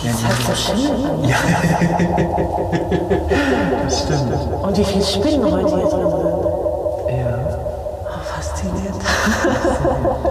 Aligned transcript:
Die 0.00 0.08
ist 0.08 0.24
halt 0.24 0.36
so 0.46 0.54
schön. 0.54 1.24
Ja, 1.24 1.36
das 3.84 3.98
stimmt. 4.00 4.32
Und 4.62 4.78
wie 4.78 4.84
viele 4.84 5.04
Spinnen 5.04 5.44
heute 5.44 5.68
hier 5.68 5.88
drin 5.88 6.10
sind. 6.10 6.22
Ja. 7.18 7.32
Oh, 8.04 8.22
faszinierend. 8.24 9.02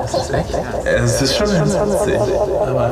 Das 0.04 0.14
ist 0.14 0.34
echt. 0.34 0.57
Es 0.86 1.21
ist 1.21 1.36
schon 1.36 1.52
ganz 1.52 1.73
witzig. 1.73 2.20
Aber 2.61 2.84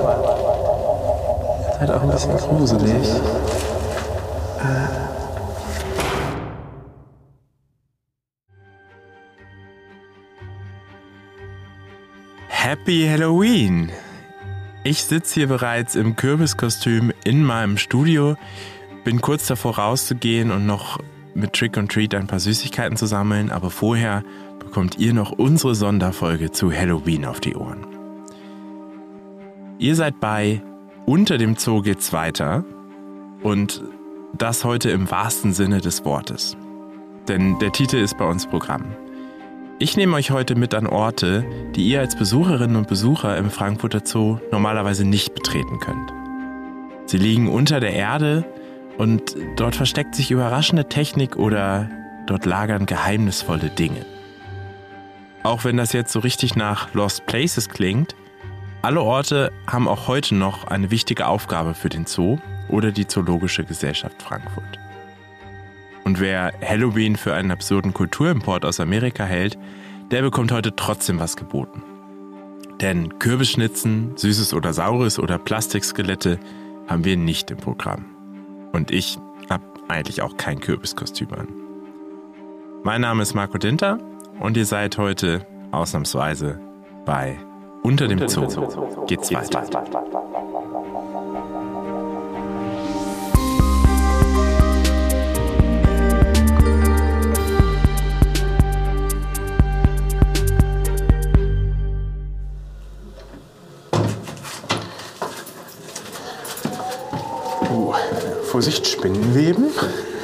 halt 1.80 1.92
auch 1.92 2.02
ein 2.02 2.10
bisschen 2.10 2.38
gruselig. 2.38 3.08
Happy 12.50 13.08
Halloween! 13.08 13.92
Ich 14.88 15.04
sitze 15.04 15.34
hier 15.34 15.48
bereits 15.48 15.96
im 15.96 16.16
Kürbiskostüm 16.16 17.12
in 17.24 17.44
meinem 17.44 17.80
Studio, 17.80 18.36
bin 19.04 19.20
kurz 19.20 19.48
davor 19.48 19.80
rauszugehen 19.80 20.52
und 20.52 20.68
noch 20.68 21.00
mit 21.34 21.54
Trick 21.54 21.76
und 21.78 21.92
Treat 21.92 22.14
ein 22.14 22.28
paar 22.28 22.40
Süßigkeiten 22.40 22.96
zu 22.96 23.08
sammeln, 23.08 23.50
aber 23.50 23.72
vorher 23.72 24.24
bekommt 24.60 25.00
ihr 25.00 25.16
noch 25.16 25.32
unsere 25.32 25.74
Sonderfolge 25.74 26.52
zu 26.52 26.72
Halloween 26.72 27.26
auf 27.26 27.40
die 27.40 27.56
Ohren. 27.56 27.88
Ihr 29.80 29.96
seid 29.96 30.20
bei 30.20 30.62
Unter 31.08 31.40
dem 31.40 31.56
Zoo 31.56 31.82
geht's 31.82 32.14
weiter 32.14 32.64
und 33.42 33.84
das 34.38 34.64
heute 34.66 34.92
im 34.92 35.10
wahrsten 35.10 35.52
Sinne 35.52 35.82
des 35.82 36.06
Wortes. 36.06 36.56
Denn 37.28 37.58
der 37.58 37.72
Titel 37.72 37.98
ist 37.98 38.20
bei 38.20 38.26
uns 38.26 38.46
Programm. 38.46 38.86
Ich 39.78 39.98
nehme 39.98 40.16
euch 40.16 40.32
heute 40.32 40.56
mit 40.56 40.74
an 40.74 40.88
Orte, 40.88 41.44
die 41.76 41.90
ihr 41.90 42.00
als 42.00 42.16
Besucherinnen 42.16 42.78
und 42.78 42.88
Besucher 42.88 43.36
im 43.36 43.50
Frankfurter 43.52 44.02
Zoo 44.06 44.40
normalerweise 44.50 45.04
nicht 45.04 45.36
betreten 45.36 45.82
könnt. 45.82 46.14
Sie 47.08 47.18
liegen 47.18 47.50
unter 47.50 47.82
der 47.82 47.92
Erde 47.92 48.46
und 48.98 49.36
dort 49.58 49.76
versteckt 49.76 50.16
sich 50.16 50.32
überraschende 50.32 50.88
Technik 50.88 51.36
oder 51.36 51.90
dort 52.26 52.46
lagern 52.46 52.86
geheimnisvolle 52.86 53.70
Dinge. 53.70 54.06
Auch 55.44 55.66
wenn 55.66 55.76
das 55.76 55.92
jetzt 55.92 56.14
so 56.14 56.20
richtig 56.20 56.56
nach 56.56 56.94
Lost 56.94 57.26
Places 57.26 57.68
klingt, 57.68 58.16
alle 58.82 59.02
Orte 59.02 59.52
haben 59.68 59.90
auch 59.90 60.08
heute 60.08 60.36
noch 60.36 60.64
eine 60.68 60.90
wichtige 60.90 61.28
Aufgabe 61.28 61.74
für 61.74 61.90
den 61.90 62.06
Zoo 62.06 62.38
oder 62.70 62.94
die 62.94 63.08
Zoologische 63.08 63.66
Gesellschaft 63.66 64.24
Frankfurt. 64.24 64.80
Und 66.06 66.20
wer 66.20 66.54
Halloween 66.64 67.16
für 67.16 67.34
einen 67.34 67.52
absurden 67.52 67.94
Kulturimport 67.94 68.64
aus 68.64 68.80
Amerika 68.80 69.26
hält, 69.26 69.58
der 70.12 70.22
bekommt 70.22 70.52
heute 70.52 70.76
trotzdem 70.76 71.20
was 71.20 71.36
geboten. 71.36 71.82
Denn 72.80 73.18
Kürbisschnitzen, 73.18 74.16
Süßes 74.16 74.54
oder 74.54 74.72
Saures 74.72 75.18
oder 75.18 75.40
Plastikskelette 75.40 76.40
haben 76.88 77.04
wir 77.06 77.18
nicht 77.18 77.50
im 77.50 77.58
Programm. 77.58 78.06
Und 78.72 78.92
ich 78.92 79.18
habe 79.50 79.64
eigentlich 79.88 80.22
auch 80.22 80.38
kein 80.38 80.60
Kürbiskostüm 80.60 81.34
an. 81.34 81.48
Mein 82.84 83.02
Name 83.02 83.24
ist 83.24 83.34
Marco 83.34 83.58
Dinter 83.58 83.98
und 84.40 84.58
ihr 84.58 84.66
seid 84.66 85.00
heute 85.00 85.48
ausnahmsweise 85.72 86.60
bei 87.06 87.36
Unter 87.82 88.08
dem 88.08 88.28
Zoo 88.28 88.46
geht's 89.08 89.34
weiter. 89.34 89.64
Vorsicht, 108.56 108.88
Spinnenweben. 108.88 109.66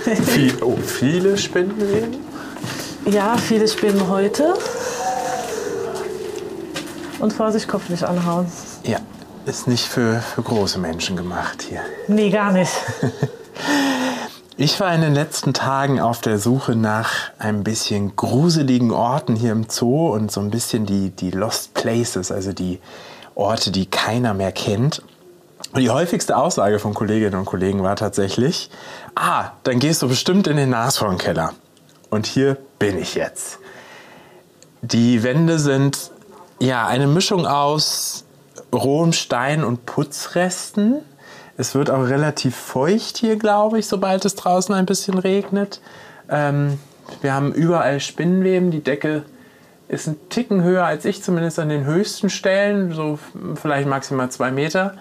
Viel, 0.06 0.64
oh, 0.64 0.78
viele 0.78 1.38
Spinnenweben. 1.38 2.16
Ja, 3.06 3.36
viele 3.36 3.68
Spinnen 3.68 4.08
heute. 4.08 4.54
Und 7.20 7.34
Vorsicht, 7.34 7.68
Kopf 7.68 7.90
nicht 7.90 8.06
anhauen. 8.06 8.46
Ja, 8.86 9.00
ist 9.46 9.68
nicht 9.68 9.86
für, 9.86 10.22
für 10.22 10.44
große 10.44 10.80
Menschen 10.80 11.18
gemacht 11.18 11.66
hier. 11.68 11.82
Nee, 12.08 12.30
gar 12.30 12.54
nicht. 12.54 12.72
Ich 14.58 14.80
war 14.80 14.94
in 14.94 15.02
den 15.02 15.16
letzten 15.16 15.54
Tagen 15.54 16.00
auf 16.00 16.22
der 16.22 16.38
Suche 16.38 16.76
nach 16.76 17.32
ein 17.40 17.64
bisschen 17.64 18.16
gruseligen 18.16 18.92
Orten 18.92 19.36
hier 19.36 19.54
im 19.54 19.66
Zoo 19.68 20.14
und 20.14 20.32
so 20.32 20.40
ein 20.40 20.52
bisschen 20.52 20.86
die, 20.86 21.10
die 21.10 21.32
Lost 21.32 21.74
Places, 21.74 22.32
also 22.32 22.54
die 22.54 22.80
Orte, 23.34 23.72
die 23.72 23.88
keiner 23.88 24.36
mehr 24.36 24.52
kennt. 24.52 25.02
Und 25.74 25.80
die 25.80 25.90
häufigste 25.90 26.36
Aussage 26.36 26.80
von 26.80 26.94
Kolleginnen 26.94 27.36
und 27.36 27.46
Kollegen 27.46 27.82
war 27.82 27.96
tatsächlich, 27.96 28.70
ah, 29.16 29.52
dann 29.64 29.80
gehst 29.80 30.02
du 30.02 30.10
bestimmt 30.10 30.48
in 30.48 30.58
den 30.58 30.70
Nashornkeller. 30.70 31.54
Und 32.10 32.26
hier 32.26 32.58
bin 32.78 32.98
ich 32.98 33.16
jetzt. 33.16 33.60
Die 34.82 35.24
Wände 35.24 35.60
sind 35.60 36.12
ja 36.60 36.88
eine 36.88 37.08
Mischung 37.08 37.46
aus 37.46 38.26
rohem 38.74 39.14
Stein 39.14 39.64
und 39.64 39.86
Putzresten. 39.86 41.00
Es 41.56 41.74
wird 41.74 41.90
auch 41.90 42.04
relativ 42.04 42.56
feucht 42.56 43.18
hier, 43.18 43.38
glaube 43.38 43.80
ich, 43.80 43.88
sobald 43.88 44.26
es 44.26 44.36
draußen 44.36 44.74
ein 44.76 44.86
bisschen 44.86 45.18
regnet. 45.18 45.80
Ähm, 46.30 46.80
wir 47.22 47.34
haben 47.34 47.54
überall 47.54 48.00
Spinnenweben. 48.00 48.72
Die 48.72 48.84
Decke 48.84 49.24
ist 49.88 50.08
ein 50.08 50.18
Ticken 50.30 50.64
höher 50.64 50.86
als 50.86 51.06
ich, 51.06 51.22
zumindest 51.22 51.60
an 51.60 51.70
den 51.70 51.86
höchsten 51.86 52.30
Stellen, 52.30 52.94
so 52.94 53.20
vielleicht 53.56 53.88
maximal 53.88 54.30
zwei 54.32 54.52
Meter. 54.52 54.96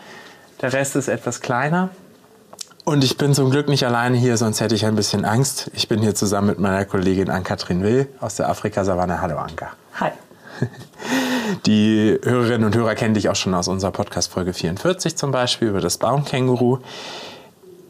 Der 0.61 0.73
Rest 0.73 0.95
ist 0.97 1.09
etwas 1.09 1.41
kleiner. 1.41 1.89
Und 2.85 3.05
ich 3.05 3.17
bin 3.17 3.35
zum 3.35 3.51
Glück 3.51 3.69
nicht 3.69 3.87
alleine 3.87 4.17
hier, 4.17 4.37
sonst 4.37 4.61
hätte 4.61 4.75
ich 4.75 4.85
ein 4.85 4.97
bisschen 4.97 5.25
Angst. 5.25 5.71
Ich 5.75 5.89
bin 5.89 6.01
hier 6.01 6.15
zusammen 6.15 6.49
mit 6.49 6.59
meiner 6.59 6.85
Kollegin 6.85 7.31
Ann-Kathrin 7.31 7.83
Will 7.83 8.09
aus 8.21 8.37
der 8.37 8.49
Afrika-Savanne. 8.49 9.21
Hallo 9.21 9.39
Anka. 9.39 9.71
Hi. 9.95 10.11
Die 11.67 12.19
Hörerinnen 12.23 12.65
und 12.65 12.77
Hörer 12.77 12.95
kennen 12.95 13.15
dich 13.15 13.29
auch 13.29 13.37
schon 13.37 13.55
aus 13.55 13.69
unserer 13.69 13.91
Podcast-Folge 13.91 14.53
44 14.53 15.17
zum 15.17 15.31
Beispiel 15.31 15.69
über 15.69 15.81
das 15.81 15.99
Baumkänguru. 15.99 16.79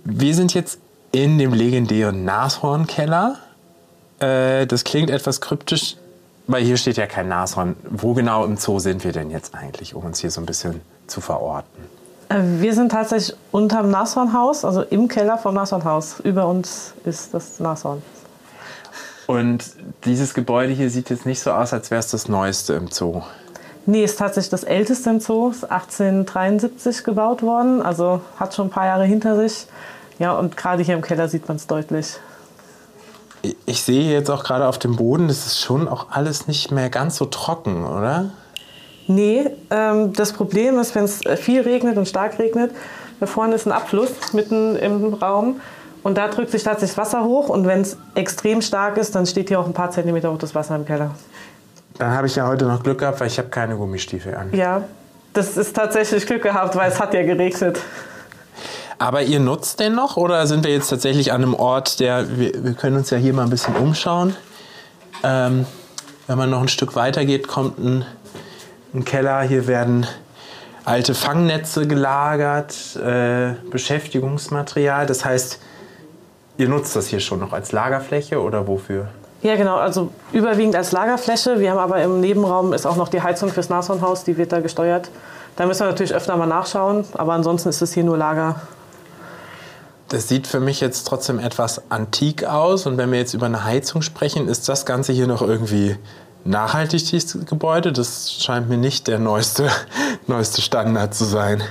Wir 0.05 0.35
sind 0.35 0.55
jetzt 0.55 0.79
in 1.13 1.39
dem 1.39 1.53
legendären 1.53 2.25
Nashornkeller. 2.25 3.39
Äh, 4.21 4.67
das 4.67 4.85
klingt 4.85 5.11
etwas 5.11 5.41
kryptisch, 5.41 5.97
weil 6.47 6.63
hier 6.63 6.77
steht 6.77 6.97
ja 6.97 7.07
kein 7.07 7.29
Nashorn. 7.29 7.77
Wo 7.89 8.15
genau 8.15 8.45
im 8.45 8.57
Zoo 8.57 8.79
sind 8.79 9.03
wir 9.05 9.13
denn 9.13 9.31
jetzt 9.31 9.55
eigentlich, 9.55 9.95
um 9.95 10.05
uns 10.05 10.21
hier 10.21 10.31
so 10.31 10.41
ein 10.41 10.47
bisschen 10.47 10.81
zu 11.07 11.21
verorten? 11.21 12.00
Äh, 12.31 12.43
Wir 12.61 12.75
sind 12.75 12.93
tatsächlich 12.93 13.37
unterm 13.51 13.91
Nashornhaus, 13.91 14.65
also 14.65 14.83
im 14.83 15.09
Keller 15.09 15.37
vom 15.37 15.55
Nashornhaus. 15.55 16.21
Über 16.21 16.47
uns 16.47 16.95
ist 17.05 17.35
das 17.35 17.61
Nashorn. 17.61 18.03
Und 19.27 19.65
dieses 20.05 20.35
Gebäude 20.35 20.73
hier 20.73 20.91
sieht 20.91 21.11
jetzt 21.11 21.27
nicht 21.27 21.41
so 21.41 21.53
aus, 21.53 21.73
als 21.73 21.91
wäre 21.91 22.01
es 22.01 22.09
das 22.11 22.29
Neueste 22.29 22.75
im 22.75 22.89
Zoo. 22.89 23.23
Nee, 23.87 24.05
ist 24.05 24.19
tatsächlich 24.19 24.51
das 24.51 24.65
älteste 24.65 25.11
im 25.11 25.21
Zoo, 25.21 25.51
ist 25.51 25.65
1873 25.65 27.05
gebaut 27.05 27.43
worden, 27.43 27.83
also 27.83 28.21
hat 28.39 28.55
schon 28.55 28.69
ein 28.69 28.71
paar 28.71 28.87
Jahre 28.87 29.05
hinter 29.05 29.37
sich. 29.37 29.67
Ja, 30.19 30.33
und 30.33 30.57
gerade 30.57 30.83
hier 30.83 30.95
im 30.95 31.01
Keller 31.01 31.29
sieht 31.29 31.49
man 31.49 31.57
es 31.57 31.67
deutlich. 31.67 32.17
Ich 33.65 33.83
sehe 33.83 34.13
jetzt 34.13 34.31
auch 34.31 34.45
gerade 34.45 34.69
auf 34.69 34.79
dem 34.79 34.97
Boden, 34.97 35.29
das 35.29 35.47
ist 35.47 35.61
schon 35.61 35.89
auch 35.89 36.09
alles 36.11 36.47
nicht 36.47 36.71
mehr 36.73 36.91
ganz 36.91 37.17
so 37.17 37.25
trocken, 37.25 37.87
oder? 37.87 38.31
Nee, 39.11 39.51
ähm, 39.71 40.13
das 40.13 40.33
Problem 40.33 40.79
ist, 40.79 40.95
wenn 40.95 41.03
es 41.03 41.21
viel 41.41 41.63
regnet 41.63 41.97
und 41.97 42.07
stark 42.07 42.39
regnet, 42.39 42.71
da 43.19 43.27
vorne 43.27 43.57
ist 43.57 43.67
ein 43.67 43.73
Abfluss 43.73 44.33
mitten 44.33 44.77
im 44.77 45.15
Raum 45.15 45.61
und 46.05 46.17
da 46.17 46.29
drückt 46.29 46.53
sich 46.53 46.63
tatsächlich 46.63 46.97
Wasser 46.97 47.25
hoch 47.25 47.49
und 47.49 47.67
wenn 47.67 47.81
es 47.81 47.97
extrem 48.15 48.63
stark 48.63 48.99
ist, 48.99 49.17
dann 49.17 49.27
steht 49.27 49.49
hier 49.49 49.59
auch 49.59 49.67
ein 49.67 49.73
paar 49.73 49.91
Zentimeter 49.91 50.33
hoch 50.33 50.39
das 50.39 50.55
Wasser 50.55 50.77
im 50.77 50.85
Keller. 50.85 51.11
Dann 51.99 52.13
habe 52.13 52.29
ich 52.29 52.37
ja 52.37 52.47
heute 52.47 52.67
noch 52.67 52.85
Glück 52.85 52.99
gehabt, 52.99 53.19
weil 53.19 53.27
ich 53.27 53.39
habe 53.39 53.49
keine 53.49 53.75
Gummistiefel 53.75 54.33
an. 54.37 54.55
Ja, 54.55 54.85
das 55.33 55.57
ist 55.57 55.75
tatsächlich 55.75 56.25
Glück 56.25 56.45
gehabt, 56.45 56.77
weil 56.77 56.89
es 56.89 57.01
hat 57.01 57.13
ja 57.13 57.25
geregnet. 57.25 57.81
Aber 58.99 59.23
ihr 59.23 59.41
nutzt 59.41 59.81
den 59.81 59.97
noch 59.97 60.17
oder 60.17 60.47
sind 60.47 60.65
wir 60.65 60.73
jetzt 60.73 60.89
tatsächlich 60.89 61.33
an 61.33 61.43
einem 61.43 61.55
Ort, 61.55 61.99
der, 61.99 62.39
wir, 62.39 62.53
wir 62.63 62.75
können 62.75 62.97
uns 62.97 63.11
ja 63.11 63.19
hier 63.19 63.35
mal 63.35 63.43
ein 63.43 63.51
bisschen 63.51 63.75
umschauen. 63.75 64.37
Ähm, 65.25 65.67
wenn 66.29 66.39
man 66.39 66.49
noch 66.49 66.61
ein 66.61 66.69
Stück 66.69 66.95
weiter 66.95 67.25
geht, 67.25 67.49
kommt 67.49 67.79
ein, 67.81 68.05
ein 68.95 69.05
Keller. 69.05 69.43
Hier 69.43 69.67
werden 69.67 70.07
alte 70.85 71.15
Fangnetze 71.15 71.87
gelagert, 71.87 72.97
äh, 72.97 73.55
Beschäftigungsmaterial. 73.71 75.07
Das 75.07 75.25
heißt, 75.25 75.61
ihr 76.59 76.69
nutzt 76.69 76.97
das 76.97 77.09
hier 77.09 77.21
schon 77.21 77.41
noch 77.41 77.53
als 77.53 77.73
Lagerfläche 77.73 78.41
oder 78.41 78.67
wofür? 78.67 79.09
Ja, 79.43 79.57
genau, 79.57 79.77
also 79.77 80.11
überwiegend 80.33 80.77
als 80.77 80.93
Lagerfläche. 80.93 81.61
Wir 81.61 81.71
haben 81.71 81.79
aber 81.79 82.03
im 82.03 82.21
Nebenraum 82.21 82.73
ist 82.73 82.87
auch 82.87 82.97
noch 82.97 83.09
die 83.09 83.23
Heizung 83.23 83.49
fürs 83.51 83.71
Nashornhaus, 83.71 84.25
die 84.25 84.37
wird 84.37 84.53
da 84.53 84.61
gesteuert. 84.61 85.11
Da 85.57 85.67
müssen 85.67 85.81
wir 85.81 85.87
natürlich 85.87 86.15
öfter 86.15 86.37
mal 86.37 86.47
nachschauen, 86.47 87.05
aber 87.15 87.33
ansonsten 87.33 87.71
ist 87.71 87.81
es 87.81 87.93
hier 87.93 88.05
nur 88.05 88.19
Lager. 88.19 88.61
Das 90.09 90.27
sieht 90.27 90.47
für 90.47 90.61
mich 90.61 90.81
jetzt 90.81 91.05
trotzdem 91.05 91.39
etwas 91.39 91.91
antik 91.91 92.45
aus. 92.45 92.85
Und 92.87 92.99
wenn 92.99 93.13
wir 93.13 93.19
jetzt 93.19 93.33
über 93.33 93.47
eine 93.47 93.65
Heizung 93.65 94.03
sprechen, 94.03 94.49
ist 94.49 94.69
das 94.69 94.85
Ganze 94.85 95.13
hier 95.13 95.29
noch 95.29 95.41
irgendwie 95.41 95.97
nachhaltig, 96.45 97.09
dieses 97.11 97.47
Gebäude? 97.47 97.93
Das 97.93 98.33
scheint 98.33 98.69
mir 98.69 98.77
nicht 98.77 99.07
der 99.09 99.19
neueste, 99.19 99.69
neueste 100.27 100.63
Standard 100.63 101.15
zu 101.15 101.25
sein. 101.25 101.63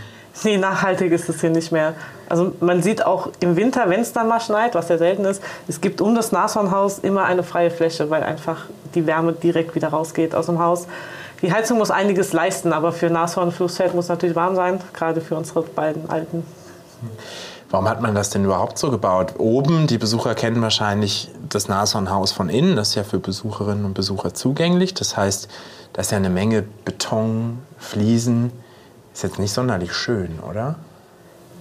Nee, 0.43 0.57
nachhaltig 0.57 1.11
ist 1.11 1.27
es 1.27 1.41
hier 1.41 1.49
nicht 1.49 1.71
mehr. 1.71 1.93
Also 2.29 2.53
man 2.59 2.81
sieht 2.81 3.05
auch 3.05 3.29
im 3.39 3.55
Winter, 3.55 3.89
wenn 3.89 3.99
es 3.99 4.13
dann 4.13 4.27
mal 4.27 4.39
schneit, 4.39 4.75
was 4.75 4.87
ja 4.89 4.97
selten 4.97 5.25
ist, 5.25 5.41
es 5.67 5.81
gibt 5.81 5.99
um 5.99 6.15
das 6.15 6.31
Nashornhaus 6.31 6.99
immer 6.99 7.25
eine 7.25 7.43
freie 7.43 7.71
Fläche, 7.71 8.09
weil 8.09 8.23
einfach 8.23 8.65
die 8.95 9.05
Wärme 9.05 9.33
direkt 9.33 9.75
wieder 9.75 9.89
rausgeht 9.89 10.35
aus 10.35 10.45
dem 10.45 10.59
Haus. 10.59 10.87
Die 11.41 11.51
Heizung 11.51 11.77
muss 11.77 11.91
einiges 11.91 12.33
leisten, 12.33 12.73
aber 12.73 12.91
für 12.91 13.09
Nashorn 13.09 13.51
Flussfeld 13.51 13.95
muss 13.95 14.07
natürlich 14.07 14.35
warm 14.35 14.55
sein, 14.55 14.79
gerade 14.93 15.21
für 15.21 15.35
unsere 15.35 15.63
beiden 15.63 16.09
Alten. 16.09 16.45
Warum 17.71 17.87
hat 17.87 18.01
man 18.01 18.15
das 18.15 18.31
denn 18.31 18.45
überhaupt 18.45 18.79
so 18.79 18.89
gebaut? 18.89 19.35
Oben, 19.37 19.85
die 19.85 19.99
Besucher 19.99 20.33
kennen 20.33 20.61
wahrscheinlich 20.61 21.29
das 21.47 21.67
Nashornhaus 21.67 22.31
von 22.31 22.49
innen, 22.49 22.75
das 22.75 22.89
ist 22.89 22.95
ja 22.95 23.03
für 23.03 23.19
Besucherinnen 23.19 23.85
und 23.85 23.93
Besucher 23.93 24.33
zugänglich. 24.33 24.95
Das 24.95 25.15
heißt, 25.15 25.47
da 25.93 26.01
ist 26.01 26.11
ja 26.11 26.17
eine 26.17 26.31
Menge 26.31 26.63
Beton, 26.83 27.59
Fliesen. 27.77 28.51
Ist 29.13 29.23
jetzt 29.23 29.37
nicht 29.37 29.53
sonderlich 29.53 29.93
schön, 29.93 30.39
oder? 30.39 30.75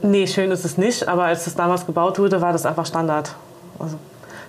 Nee, 0.01 0.27
schön 0.27 0.51
ist 0.51 0.65
es 0.65 0.79
nicht, 0.79 1.09
aber 1.09 1.25
als 1.25 1.45
das 1.45 1.57
damals 1.57 1.85
gebaut 1.85 2.19
wurde, 2.19 2.41
war 2.41 2.53
das 2.53 2.65
einfach 2.65 2.87
Standard. 2.87 3.35
Also, 3.79 3.97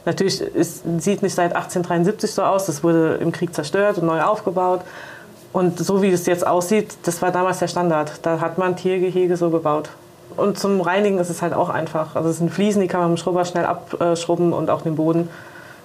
natürlich 0.05 0.41
es 0.41 0.83
sieht 0.99 1.23
nicht 1.23 1.35
seit 1.35 1.55
1873 1.55 2.31
so 2.31 2.43
aus, 2.43 2.67
das 2.67 2.83
wurde 2.83 3.15
im 3.15 3.31
Krieg 3.31 3.53
zerstört 3.53 3.97
und 3.97 4.05
neu 4.05 4.21
aufgebaut. 4.21 4.81
Und 5.51 5.79
so 5.79 6.01
wie 6.01 6.11
es 6.11 6.25
jetzt 6.25 6.45
aussieht, 6.45 6.95
das 7.03 7.21
war 7.21 7.31
damals 7.31 7.59
der 7.59 7.67
Standard. 7.67 8.13
Da 8.21 8.39
hat 8.39 8.57
man 8.57 8.75
Tiergehege 8.75 9.35
so 9.35 9.49
gebaut. 9.49 9.89
Und 10.39 10.57
zum 10.57 10.81
Reinigen 10.81 11.17
ist 11.19 11.29
es 11.29 11.41
halt 11.41 11.53
auch 11.53 11.69
einfach. 11.69 12.15
Also 12.15 12.29
es 12.29 12.37
sind 12.37 12.51
Fliesen, 12.51 12.81
die 12.81 12.87
kann 12.87 13.01
man 13.01 13.11
mit 13.11 13.19
dem 13.19 13.21
Schrubber 13.21 13.45
schnell 13.45 13.65
abschrubben 13.65 14.53
und 14.53 14.69
auch 14.69 14.81
den 14.81 14.95
Boden 14.95 15.29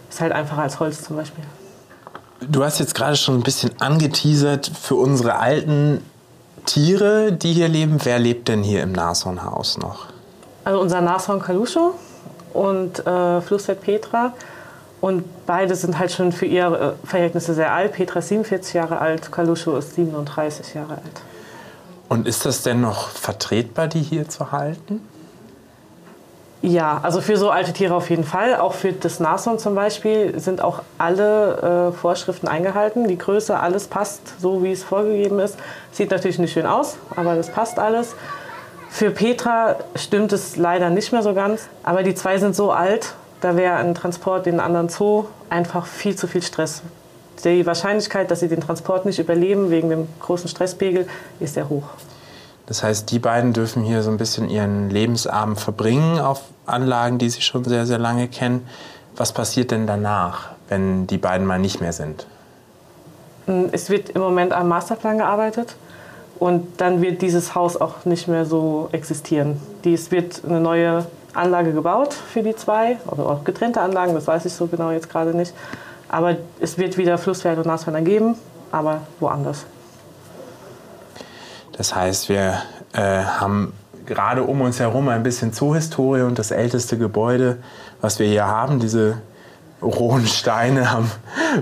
ist 0.09 0.21
halt 0.21 0.33
einfacher 0.33 0.63
als 0.63 0.81
Holz 0.81 1.03
zum 1.03 1.17
Beispiel. 1.17 1.45
Du 2.41 2.63
hast 2.63 2.79
jetzt 2.79 2.95
gerade 2.95 3.17
schon 3.17 3.37
ein 3.37 3.43
bisschen 3.43 3.71
angeteasert 3.81 4.71
für 4.81 4.97
unsere 4.97 5.37
alten 5.37 6.03
Tiere, 6.67 7.33
die 7.33 7.53
hier 7.53 7.69
leben. 7.69 7.99
Wer 8.03 8.19
lebt 8.19 8.49
denn 8.49 8.63
hier 8.63 8.83
im 8.83 8.93
Nashornhaus 8.93 9.79
noch? 9.79 10.07
Also 10.65 10.81
unser 10.81 11.01
Nashorn 11.01 11.41
Kaluscho 11.41 11.95
und 12.53 13.07
äh, 13.07 13.41
Flussfeld 13.41 13.81
Petra. 13.83 14.33
Und 15.01 15.25
beide 15.47 15.75
sind 15.75 15.99
halt 15.99 16.13
schon 16.13 16.33
für 16.33 16.47
ihre 16.47 16.97
äh, 17.03 17.07
Verhältnisse 17.07 17.55
sehr 17.55 17.73
alt. 17.73 17.93
Petra 17.93 18.21
ist 18.21 18.29
47 18.29 18.75
Jahre 18.75 18.99
alt, 18.99 19.31
Kaluscho 19.31 19.77
ist 19.77 19.95
37 19.95 20.75
Jahre 20.75 20.93
alt. 20.93 21.23
Und 22.15 22.29
ist 22.29 22.47
das 22.47 22.63
denn 22.63 22.81
noch 22.81 23.09
vertretbar, 23.09 23.89
die 23.89 24.01
hier 24.01 24.29
zu 24.29 24.53
halten? 24.53 25.01
Ja, 26.63 27.01
also 27.03 27.21
für 27.21 27.37
so 27.37 27.51
alte 27.51 27.73
Tiere 27.73 27.93
auf 27.93 28.09
jeden 28.09 28.23
Fall. 28.23 28.55
Auch 28.55 28.75
für 28.75 28.93
das 28.93 29.19
Nashorn 29.19 29.59
zum 29.59 29.75
Beispiel 29.75 30.39
sind 30.39 30.61
auch 30.61 30.83
alle 30.97 31.91
äh, 31.91 31.93
Vorschriften 31.93 32.47
eingehalten. 32.47 33.09
Die 33.09 33.19
Größe, 33.19 33.59
alles 33.59 33.89
passt 33.89 34.21
so, 34.41 34.63
wie 34.63 34.71
es 34.71 34.85
vorgegeben 34.85 35.41
ist. 35.41 35.59
Sieht 35.91 36.13
natürlich 36.13 36.39
nicht 36.39 36.53
schön 36.53 36.67
aus, 36.67 36.99
aber 37.17 37.35
das 37.35 37.51
passt 37.51 37.81
alles. 37.81 38.15
Für 38.91 39.11
Petra 39.11 39.75
stimmt 39.97 40.33
es 40.33 40.55
leider 40.55 40.91
nicht 40.91 41.11
mehr 41.11 41.25
so 41.25 41.35
ganz. 41.35 41.63
Aber 41.83 42.05
die 42.05 42.15
zwei 42.15 42.39
sind 42.39 42.55
so 42.55 42.71
alt, 42.71 43.15
da 43.41 43.57
wäre 43.57 43.75
ein 43.75 43.97
Transport 43.97 44.47
in 44.47 44.61
einen 44.61 44.61
anderen 44.61 44.89
Zoo 44.89 45.25
einfach 45.51 45.85
viel 45.85 46.15
zu 46.15 46.29
viel 46.29 46.43
Stress. 46.43 46.83
Die 47.43 47.67
Wahrscheinlichkeit, 47.67 48.31
dass 48.31 48.41
sie 48.41 48.49
den 48.49 48.61
Transport 48.61 49.07
nicht 49.07 49.19
überleben 49.19 49.71
wegen 49.71 49.91
dem 49.91 50.09
großen 50.21 50.49
Stresspegel, 50.49 51.07
ist 51.41 51.55
sehr 51.55 51.69
hoch. 51.69 51.85
Das 52.67 52.83
heißt, 52.83 53.11
die 53.11 53.19
beiden 53.19 53.53
dürfen 53.53 53.83
hier 53.83 54.03
so 54.03 54.11
ein 54.11 54.17
bisschen 54.17 54.49
ihren 54.49 54.89
Lebensabend 54.89 55.61
verbringen 55.61 56.19
auf 56.19 56.43
Anlagen, 56.67 57.19
die 57.19 57.29
sie 57.29 57.43
schon 57.43 57.65
sehr, 57.65 57.85
sehr 57.87 57.99
lange 57.99 58.29
kennen. 58.29 58.67
Was 59.17 59.33
passiert 59.33 59.71
denn 59.71 59.87
danach, 59.87 60.51
wenn 60.69 61.07
die 61.07 61.19
beiden 61.19 61.47
mal 61.47 61.59
nicht 61.59 61.81
mehr 61.81 61.93
sind? 61.93 62.27
Mm, 63.47 63.65
es 63.73 63.91
wird 63.91 64.11
im 64.11 64.23
Moment 64.23 64.53
am 64.53 64.69
Masterplan 64.69 65.19
gearbeitet 65.19 65.77
und 66.39 66.81
dann 66.81 67.03
wird 67.03 67.21
dieses 67.21 67.55
Haus 67.55 67.77
auch 67.77 68.07
nicht 68.07 68.29
mehr 68.29 68.47
so 68.47 68.89
existieren. 68.93 69.61
Es 69.85 70.11
wird 70.11 70.43
eine 70.47 70.61
neue 70.61 71.07
Anlage 71.35 71.73
gebaut 71.73 72.15
für 72.15 72.43
die 72.43 72.57
zwei, 72.57 72.97
oder 73.07 73.27
auch 73.27 73.45
getrennte 73.45 73.81
Anlagen, 73.81 74.15
das 74.15 74.27
weiß 74.27 74.47
ich 74.47 74.53
so 74.53 74.67
genau 74.67 74.91
jetzt 74.91 75.11
gerade 75.11 75.37
nicht. 75.37 75.53
Aber 76.15 76.37
es 76.61 76.79
wird 76.79 76.97
wieder 76.97 77.19
Flusspferde 77.19 77.63
und 77.63 77.67
Nashörner 77.67 78.01
geben, 78.01 78.37
aber 78.71 79.01
woanders. 79.19 79.67
Das 81.73 81.93
heißt, 81.93 82.29
wir 82.29 82.63
äh, 82.93 83.25
haben 83.25 83.73
gerade 84.07 84.45
um 84.45 84.61
uns 84.61 84.79
herum 84.79 85.09
ein 85.09 85.25
bisschen 85.25 85.53
Zoohistorie 85.53 86.21
und 86.21 86.39
das 86.39 86.53
älteste 86.53 86.99
Gebäude, 86.99 87.59
was 88.01 88.21
wir 88.21 88.29
hier 88.29 88.47
haben, 88.47 88.79
diese 88.79 89.23
rohen 89.83 90.29
Steine, 90.29 90.93
haben 90.93 91.11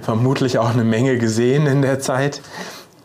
vermutlich 0.02 0.58
auch 0.58 0.68
eine 0.68 0.84
Menge 0.84 1.16
gesehen 1.16 1.66
in 1.66 1.80
der 1.80 2.00
Zeit. 2.00 2.42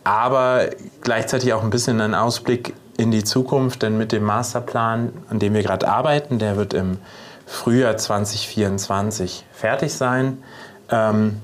Aber 0.04 0.66
gleichzeitig 1.00 1.54
auch 1.54 1.62
ein 1.62 1.70
bisschen 1.70 2.02
ein 2.02 2.14
Ausblick 2.14 2.74
in 2.98 3.10
die 3.10 3.24
Zukunft, 3.24 3.82
denn 3.82 3.96
mit 3.96 4.12
dem 4.12 4.24
Masterplan, 4.24 5.14
an 5.30 5.38
dem 5.38 5.54
wir 5.54 5.62
gerade 5.62 5.88
arbeiten, 5.88 6.38
der 6.38 6.58
wird 6.58 6.74
im 6.74 6.98
Frühjahr 7.46 7.96
2024 7.96 9.46
fertig 9.50 9.94
sein, 9.94 10.42
ähm, 10.90 11.40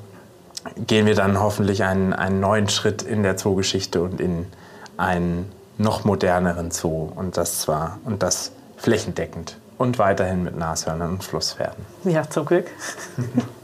gehen 0.86 1.06
wir 1.06 1.14
dann 1.14 1.40
hoffentlich 1.40 1.84
einen, 1.84 2.12
einen 2.12 2.40
neuen 2.40 2.68
Schritt 2.68 3.02
in 3.02 3.22
der 3.22 3.36
Zoogeschichte 3.36 4.00
und 4.02 4.20
in 4.20 4.46
einen 4.96 5.50
noch 5.78 6.04
moderneren 6.04 6.70
Zoo 6.70 7.10
und 7.14 7.36
das 7.36 7.60
zwar 7.60 7.98
und 8.04 8.22
das 8.22 8.52
flächendeckend 8.76 9.56
und 9.78 9.98
weiterhin 9.98 10.44
mit 10.44 10.56
Nashörnern 10.56 11.10
und 11.10 11.24
Flusspferden. 11.24 11.84
Ja, 12.04 12.28
zum 12.28 12.46
Glück. 12.46 12.66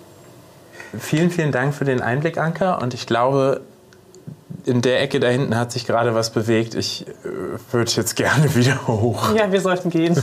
vielen, 0.99 1.31
vielen 1.31 1.53
Dank 1.53 1.75
für 1.75 1.85
den 1.85 2.03
Einblick, 2.03 2.39
Anka. 2.39 2.75
Und 2.75 2.95
ich 2.95 3.07
glaube, 3.07 3.61
in 4.65 4.83
der 4.83 5.01
Ecke 5.01 5.21
da 5.21 5.29
hinten 5.29 5.57
hat 5.57 5.73
sich 5.73 5.87
gerade 5.87 6.15
was 6.15 6.31
bewegt. 6.31 6.75
Ich 6.75 7.07
äh, 7.07 7.73
würde 7.73 7.91
jetzt 7.93 8.17
gerne 8.17 8.55
wieder 8.55 8.87
hoch. 8.87 9.35
Ja, 9.35 9.51
wir 9.53 9.61
sollten 9.61 9.91
gehen. 9.91 10.21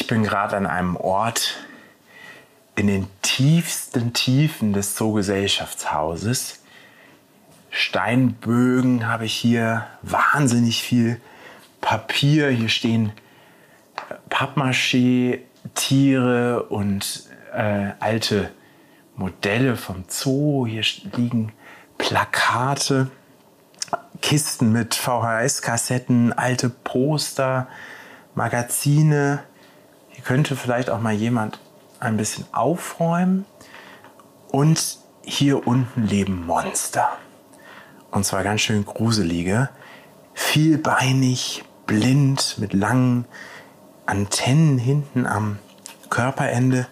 Ich 0.00 0.06
bin 0.06 0.22
gerade 0.22 0.56
an 0.56 0.66
einem 0.66 0.96
Ort 0.96 1.58
in 2.74 2.86
den 2.86 3.06
tiefsten 3.20 4.14
Tiefen 4.14 4.72
des 4.72 4.94
Zoogesellschaftshauses. 4.94 6.62
Steinbögen 7.68 9.06
habe 9.06 9.26
ich 9.26 9.34
hier, 9.34 9.86
wahnsinnig 10.00 10.82
viel 10.82 11.20
Papier. 11.82 12.48
Hier 12.48 12.70
stehen 12.70 13.12
Pappmaché, 14.30 15.40
Tiere 15.74 16.62
und 16.62 17.24
äh, 17.52 17.90
alte 18.00 18.50
Modelle 19.16 19.76
vom 19.76 20.04
Zoo. 20.08 20.66
Hier 20.66 20.82
liegen 21.14 21.52
Plakate, 21.98 23.10
Kisten 24.22 24.72
mit 24.72 24.94
VHS-Kassetten, 24.94 26.32
alte 26.32 26.70
Poster, 26.70 27.68
Magazine. 28.34 29.44
Hier 30.20 30.26
könnte 30.26 30.54
vielleicht 30.54 30.90
auch 30.90 31.00
mal 31.00 31.14
jemand 31.14 31.58
ein 31.98 32.18
bisschen 32.18 32.44
aufräumen. 32.52 33.46
Und 34.50 34.98
hier 35.22 35.66
unten 35.66 36.06
leben 36.06 36.44
Monster. 36.44 37.08
Und 38.10 38.26
zwar 38.26 38.42
ganz 38.42 38.60
schön 38.60 38.84
gruselige. 38.84 39.70
Vielbeinig, 40.34 41.64
blind, 41.86 42.56
mit 42.58 42.74
langen 42.74 43.24
Antennen 44.04 44.76
hinten 44.76 45.26
am 45.26 45.58
Körperende. 46.10 46.86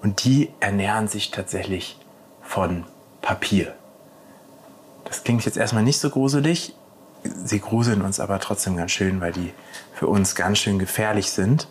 Und 0.00 0.22
die 0.22 0.50
ernähren 0.60 1.08
sich 1.08 1.32
tatsächlich 1.32 1.98
von 2.40 2.84
Papier. 3.20 3.74
Das 5.06 5.24
klingt 5.24 5.44
jetzt 5.44 5.56
erstmal 5.56 5.82
nicht 5.82 5.98
so 5.98 6.08
gruselig. 6.08 6.76
Sie 7.24 7.58
gruseln 7.58 8.00
uns 8.02 8.20
aber 8.20 8.38
trotzdem 8.38 8.76
ganz 8.76 8.92
schön, 8.92 9.20
weil 9.20 9.32
die 9.32 9.52
für 9.92 10.06
uns 10.06 10.36
ganz 10.36 10.58
schön 10.58 10.78
gefährlich 10.78 11.32
sind. 11.32 11.66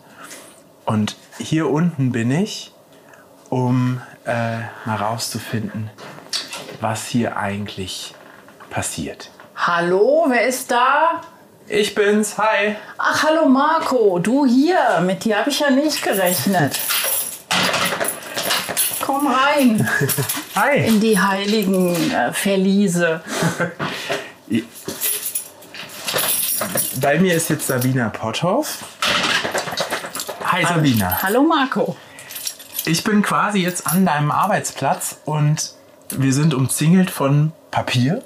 Und 0.89 1.15
hier 1.38 1.69
unten 1.69 2.12
bin 2.12 2.31
ich, 2.31 2.74
um 3.50 4.01
äh, 4.25 4.58
mal 4.86 4.96
rauszufinden, 4.96 5.91
was 6.81 7.05
hier 7.05 7.38
eigentlich 7.38 8.15
passiert. 8.72 9.29
Hallo, 9.55 10.25
wer 10.29 10.48
ist 10.48 10.72
da? 10.72 11.22
Ich 11.67 11.93
bin's, 11.93 12.39
hi. 12.39 12.75
Ach, 12.98 13.22
hallo 13.22 13.48
Marco, 13.48 14.17
du 14.17 14.48
hier. 14.48 15.00
Mit 15.01 15.25
dir 15.25 15.38
habe 15.38 15.51
ich 15.51 15.60
ja 15.60 15.69
nicht 15.69 16.01
gerechnet. 16.01 16.79
Komm 19.05 19.27
rein. 19.27 19.88
Hi. 20.55 20.88
In 20.88 21.00
die 21.00 21.19
heiligen 21.19 22.12
äh, 22.12 22.34
Verliese. 22.34 23.22
Bei 27.00 27.19
mir 27.19 27.36
ist 27.36 27.50
jetzt 27.50 27.67
Sabina 27.67 28.10
Potthoff. 28.10 28.84
Hi 30.51 30.65
Sabina. 30.65 31.22
Hallo 31.22 31.44
Marco. 31.44 31.96
Ich 32.86 33.03
bin 33.03 33.22
quasi 33.22 33.60
jetzt 33.60 33.86
an 33.86 34.03
deinem 34.03 34.32
Arbeitsplatz 34.32 35.18
und 35.25 35.74
wir 36.10 36.34
sind 36.34 36.56
umzingelt 36.56 37.12
von 37.12 37.51
Papier. 37.70 38.24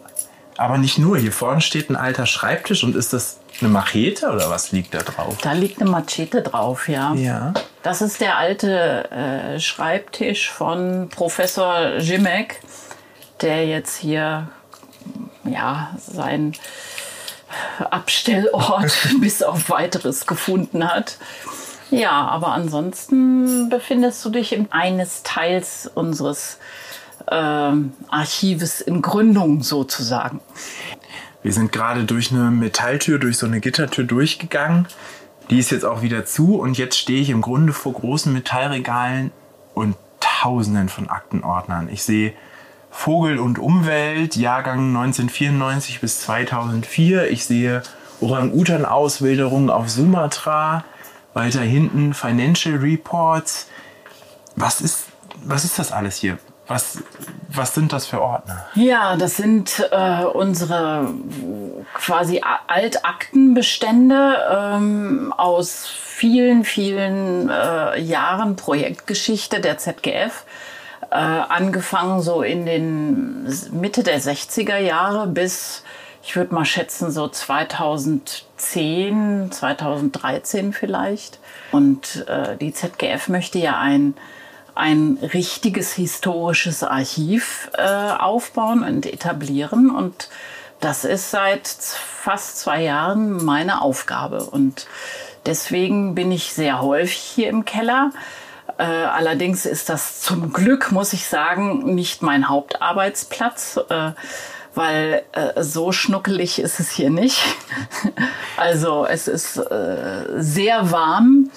Aber 0.56 0.78
nicht 0.78 0.98
nur. 0.98 1.18
Hier 1.18 1.34
vorne 1.34 1.60
steht 1.60 1.90
ein 1.90 1.98
alter 1.98 2.26
Schreibtisch 2.26 2.86
und 2.86 2.96
ist 2.96 3.12
das 3.12 3.40
eine 3.60 3.70
Machete 3.70 4.30
oder 4.32 4.50
was 4.50 4.72
liegt 4.72 4.94
da 4.94 5.00
drauf? 5.00 5.38
Da 5.42 5.52
liegt 5.52 5.82
eine 5.82 5.90
Machete 5.90 6.42
drauf, 6.42 6.88
ja. 6.88 7.14
Ja. 7.16 7.54
Das 7.82 8.02
ist 8.02 8.22
der 8.22 8.38
alte 8.38 9.12
äh, 9.12 9.60
Schreibtisch 9.60 10.50
von 10.50 11.10
Professor 11.10 11.98
Jimek, 11.98 12.62
der 13.42 13.68
jetzt 13.68 13.98
hier 13.98 14.48
ja, 15.44 15.90
sein 15.98 16.54
Abstellort 17.90 18.94
bis 19.20 19.44
auf 19.44 19.70
weiteres 19.70 20.26
gefunden 20.26 20.90
hat. 20.90 21.18
Ja, 21.92 22.28
aber 22.28 22.50
ansonsten 22.50 23.70
befindest 23.70 24.24
du 24.26 24.30
dich 24.30 24.54
in 24.54 24.72
eines 24.72 25.24
Teils 25.24 25.90
unseres 25.94 26.58
äh, 27.28 27.34
Archives 28.10 28.82
in 28.82 29.02
Gründung 29.02 29.64
sozusagen. 29.64 30.42
Wir 31.42 31.52
sind 31.52 31.72
gerade 31.72 32.06
durch 32.06 32.32
eine 32.32 32.52
Metalltür, 32.52 33.20
durch 33.20 33.38
so 33.38 33.46
eine 33.46 33.60
Gittertür 33.60 34.06
durchgegangen. 34.06 34.88
Die 35.50 35.60
ist 35.60 35.72
jetzt 35.72 35.84
auch 35.84 36.02
wieder 36.02 36.26
zu 36.26 36.56
und 36.56 36.78
jetzt 36.78 36.98
stehe 36.98 37.22
ich 37.22 37.30
im 37.30 37.42
Grunde 37.42 37.74
vor 37.74 37.94
großen 37.94 38.32
Metallregalen 38.32 39.32
und 39.74 39.96
tausenden 40.22 40.88
von 40.88 41.10
Aktenordnern. 41.10 41.90
Ich 41.92 42.04
sehe 42.04 42.34
Vogel 42.92 43.40
und 43.40 43.60
Umwelt, 43.60 44.36
Jahrgang 44.36 44.96
1994 44.96 46.00
bis 46.00 46.22
2004. 46.22 47.30
Ich 47.30 47.46
sehe 47.46 47.84
Orang-Utan-Auswilderung 48.22 49.70
auf 49.70 49.90
Sumatra. 49.90 50.86
Weiter 51.34 51.62
hinten 51.62 52.14
Financial 52.14 52.76
Reports. 52.76 53.68
Was 54.56 54.82
ist, 54.82 55.06
was 55.44 55.64
ist 55.66 55.80
das 55.80 55.92
alles 55.92 56.18
hier? 56.18 56.38
Was, 56.68 57.00
was 57.50 57.74
sind 57.74 57.92
das 57.92 58.08
für 58.08 58.22
Ordner? 58.22 58.66
Ja, 58.76 59.18
das 59.18 59.36
sind 59.36 59.86
äh, 59.92 60.24
unsere 60.24 61.14
quasi 61.94 62.42
Altaktenbestände 62.68 64.38
ähm, 64.50 65.34
aus 65.36 65.88
vielen, 65.90 66.64
vielen 66.64 67.50
äh, 67.50 68.00
Jahren 68.00 68.56
Projektgeschichte 68.56 69.60
der 69.60 69.78
ZGF. 69.78 70.46
Äh, 71.12 71.16
angefangen 71.16 72.22
so 72.22 72.42
in 72.44 72.66
den 72.66 73.46
Mitte 73.72 74.04
der 74.04 74.22
60er 74.22 74.78
Jahre 74.78 75.28
bis, 75.28 75.83
ich 76.24 76.36
würde 76.36 76.54
mal 76.54 76.66
schätzen, 76.66 77.12
so 77.12 77.28
2010, 77.28 79.52
2013 79.52 80.74
vielleicht. 80.74 81.40
Und 81.72 82.26
äh, 82.28 82.58
die 82.58 82.74
ZGF 82.74 83.28
möchte 83.28 83.60
ja 83.60 83.80
ein 83.80 84.16
ein 84.76 85.20
richtiges 85.22 85.94
historisches 85.94 86.84
Archiv 86.84 87.70
äh, 87.78 87.84
aufbauen 87.84 88.84
und 88.84 89.06
etablieren. 89.06 89.92
Und 89.92 90.30
das 90.80 91.06
ist 91.06 91.32
seit 91.32 91.68
fast 91.68 92.60
zwei 92.60 92.82
Jahren 92.82 93.44
meine 93.44 93.82
Aufgabe. 93.82 94.46
Und 94.46 94.88
deswegen 95.46 96.16
bin 96.16 96.32
ich 96.32 96.54
sehr 96.54 96.82
häufig 96.82 97.18
hier 97.18 97.50
im 97.50 97.66
Keller. 97.66 98.12
Äh, 98.78 98.84
allerdings 98.84 99.66
ist 99.66 99.90
das 99.90 100.22
zum 100.22 100.52
Glück, 100.52 100.92
muss 100.92 101.14
ich 101.14 101.28
sagen, 101.28 101.94
nicht 101.94 102.24
mein 102.24 102.50
Hauptarbeitsplatz. 102.50 103.80
Äh, 103.90 104.12
weil 104.76 105.24
äh, 105.34 105.62
so 105.62 105.92
schnuckelig 105.92 106.60
ist 106.60 106.80
es 106.80 106.92
hier 106.92 107.10
nicht. 107.10 107.44
also 108.58 109.06
es 109.06 109.28
ist 109.28 109.58
äh, 109.58 110.26
sehr 110.38 110.92
warm. 110.92 111.50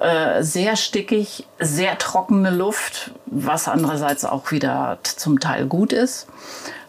Äh, 0.00 0.42
sehr 0.42 0.76
stickig, 0.76 1.46
sehr 1.60 1.98
trockene 1.98 2.50
Luft, 2.50 3.12
was 3.26 3.68
andererseits 3.68 4.24
auch 4.24 4.50
wieder 4.50 4.98
zum 5.02 5.38
Teil 5.40 5.66
gut 5.66 5.92
ist. 5.92 6.26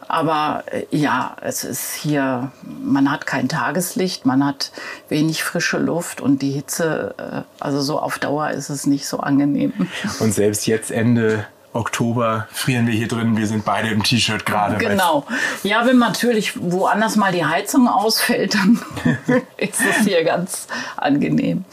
Aber 0.08 0.64
äh, 0.72 0.86
ja, 0.92 1.36
es 1.42 1.64
ist 1.64 1.94
hier, 1.94 2.52
man 2.64 3.12
hat 3.12 3.26
kein 3.26 3.48
Tageslicht, 3.48 4.26
man 4.26 4.46
hat 4.46 4.72
wenig 5.08 5.44
frische 5.44 5.78
Luft 5.78 6.22
und 6.22 6.42
die 6.42 6.52
Hitze, 6.52 7.16
äh, 7.18 7.42
also 7.60 7.82
so 7.82 8.00
auf 8.00 8.18
Dauer 8.20 8.52
ist 8.52 8.70
es 8.70 8.88
nicht 8.88 9.08
so 9.08 9.20
angenehm. 9.20 9.74
Und 10.20 10.34
selbst 10.34 10.68
jetzt 10.68 10.92
Ende 10.92 11.46
Oktober 11.76 12.48
frieren 12.52 12.88
wir 12.88 12.94
hier 12.94 13.08
drin. 13.08 13.38
Wir 13.38 13.48
sind 13.48 13.66
beide 13.66 13.90
im 13.90 14.02
T-Shirt 14.02 14.46
gerade. 14.46 14.78
Genau. 14.78 15.26
Ja, 15.64 15.86
wenn 15.86 15.98
natürlich 15.98 16.54
woanders 16.60 17.16
mal 17.18 17.32
die 17.32 17.46
Heizung 17.46 17.88
ausfällt, 17.88 18.56
dann 18.56 18.82
ist 19.58 19.82
es 19.82 20.06
hier 20.06 20.24
ganz 20.24 20.68
angenehm. 20.98 21.66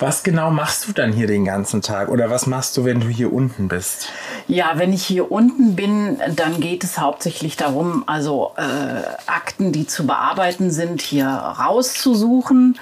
Was 0.00 0.22
genau 0.22 0.52
machst 0.52 0.86
du 0.86 0.92
dann 0.92 1.12
hier 1.12 1.26
den 1.26 1.44
ganzen 1.44 1.82
Tag 1.82 2.08
oder 2.08 2.30
was 2.30 2.46
machst 2.46 2.76
du, 2.76 2.84
wenn 2.84 3.00
du 3.00 3.08
hier 3.08 3.32
unten 3.32 3.66
bist? 3.66 4.08
Ja, 4.46 4.72
wenn 4.76 4.92
ich 4.92 5.04
hier 5.04 5.32
unten 5.32 5.74
bin, 5.74 6.20
dann 6.36 6.60
geht 6.60 6.84
es 6.84 6.98
hauptsächlich 6.98 7.56
darum, 7.56 8.04
also 8.06 8.52
äh, 8.56 9.02
Akten, 9.26 9.72
die 9.72 9.88
zu 9.88 10.06
bearbeiten 10.06 10.70
sind, 10.70 11.02
hier 11.02 11.26
rauszusuchen. 11.26 12.78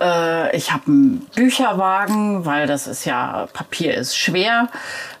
Äh, 0.00 0.56
ich 0.56 0.72
habe 0.72 0.86
einen 0.86 1.26
Bücherwagen, 1.34 2.44
weil 2.44 2.66
das 2.66 2.86
ist 2.86 3.04
ja, 3.04 3.48
Papier 3.52 3.94
ist 3.94 4.16
schwer. 4.16 4.68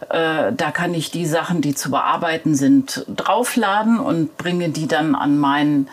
Äh, 0.08 0.52
da 0.52 0.70
kann 0.72 0.94
ich 0.94 1.10
die 1.10 1.26
Sachen, 1.26 1.60
die 1.60 1.74
zu 1.74 1.90
bearbeiten 1.90 2.54
sind, 2.54 3.04
draufladen 3.08 3.98
und 3.98 4.36
bringe 4.36 4.70
die 4.70 4.88
dann 4.88 5.14
an 5.14 5.38
meinen 5.38 5.88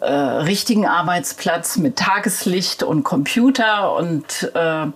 äh, 0.00 0.12
richtigen 0.12 0.86
Arbeitsplatz 0.86 1.76
mit 1.76 1.96
Tageslicht 1.96 2.82
und 2.82 3.02
Computer 3.02 3.94
und 3.96 4.50
äh, 4.54 4.86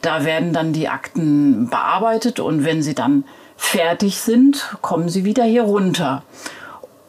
da 0.00 0.24
werden 0.24 0.52
dann 0.52 0.72
die 0.72 0.88
Akten 0.88 1.68
bearbeitet 1.68 2.40
und 2.40 2.64
wenn 2.64 2.82
sie 2.82 2.94
dann 2.94 3.24
fertig 3.56 4.20
sind, 4.20 4.76
kommen 4.80 5.08
sie 5.08 5.24
wieder 5.24 5.42
hier 5.42 5.64
runter. 5.64 6.22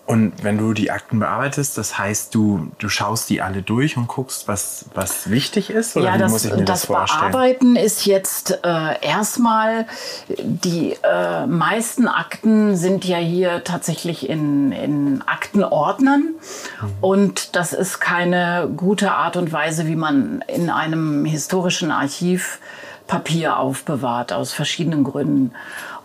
Und 0.09 0.43
wenn 0.43 0.57
du 0.57 0.73
die 0.73 0.89
Akten 0.89 1.19
bearbeitest, 1.19 1.77
das 1.77 1.99
heißt, 1.99 2.33
du, 2.33 2.71
du 2.79 2.89
schaust 2.89 3.29
die 3.29 3.43
alle 3.43 3.61
durch 3.61 3.95
und 3.95 4.07
guckst, 4.07 4.47
was, 4.47 4.85
was 4.95 5.29
wichtig 5.29 5.69
ist? 5.69 5.95
Oder 5.95 6.05
ja, 6.05 6.15
wie 6.15 6.17
das, 6.17 6.31
muss 6.31 6.45
ich 6.45 6.51
mir 6.51 6.65
das, 6.65 6.81
das 6.81 6.85
vorstellen? 6.85 7.31
Bearbeiten 7.31 7.75
ist 7.75 8.07
jetzt 8.07 8.57
äh, 8.63 9.05
erstmal, 9.05 9.85
die 10.27 10.95
äh, 11.03 11.45
meisten 11.45 12.07
Akten 12.07 12.75
sind 12.75 13.05
ja 13.05 13.17
hier 13.17 13.63
tatsächlich 13.63 14.27
in, 14.27 14.71
in 14.71 15.21
Aktenordnern. 15.27 16.21
Mhm. 16.81 16.87
Und 17.01 17.55
das 17.55 17.73
ist 17.73 17.99
keine 17.99 18.67
gute 18.75 19.11
Art 19.11 19.37
und 19.37 19.51
Weise, 19.51 19.85
wie 19.85 19.95
man 19.95 20.43
in 20.47 20.71
einem 20.71 21.23
historischen 21.23 21.91
Archiv 21.91 22.57
Papier 23.05 23.57
aufbewahrt, 23.57 24.33
aus 24.33 24.53
verschiedenen 24.53 25.03
Gründen. 25.03 25.51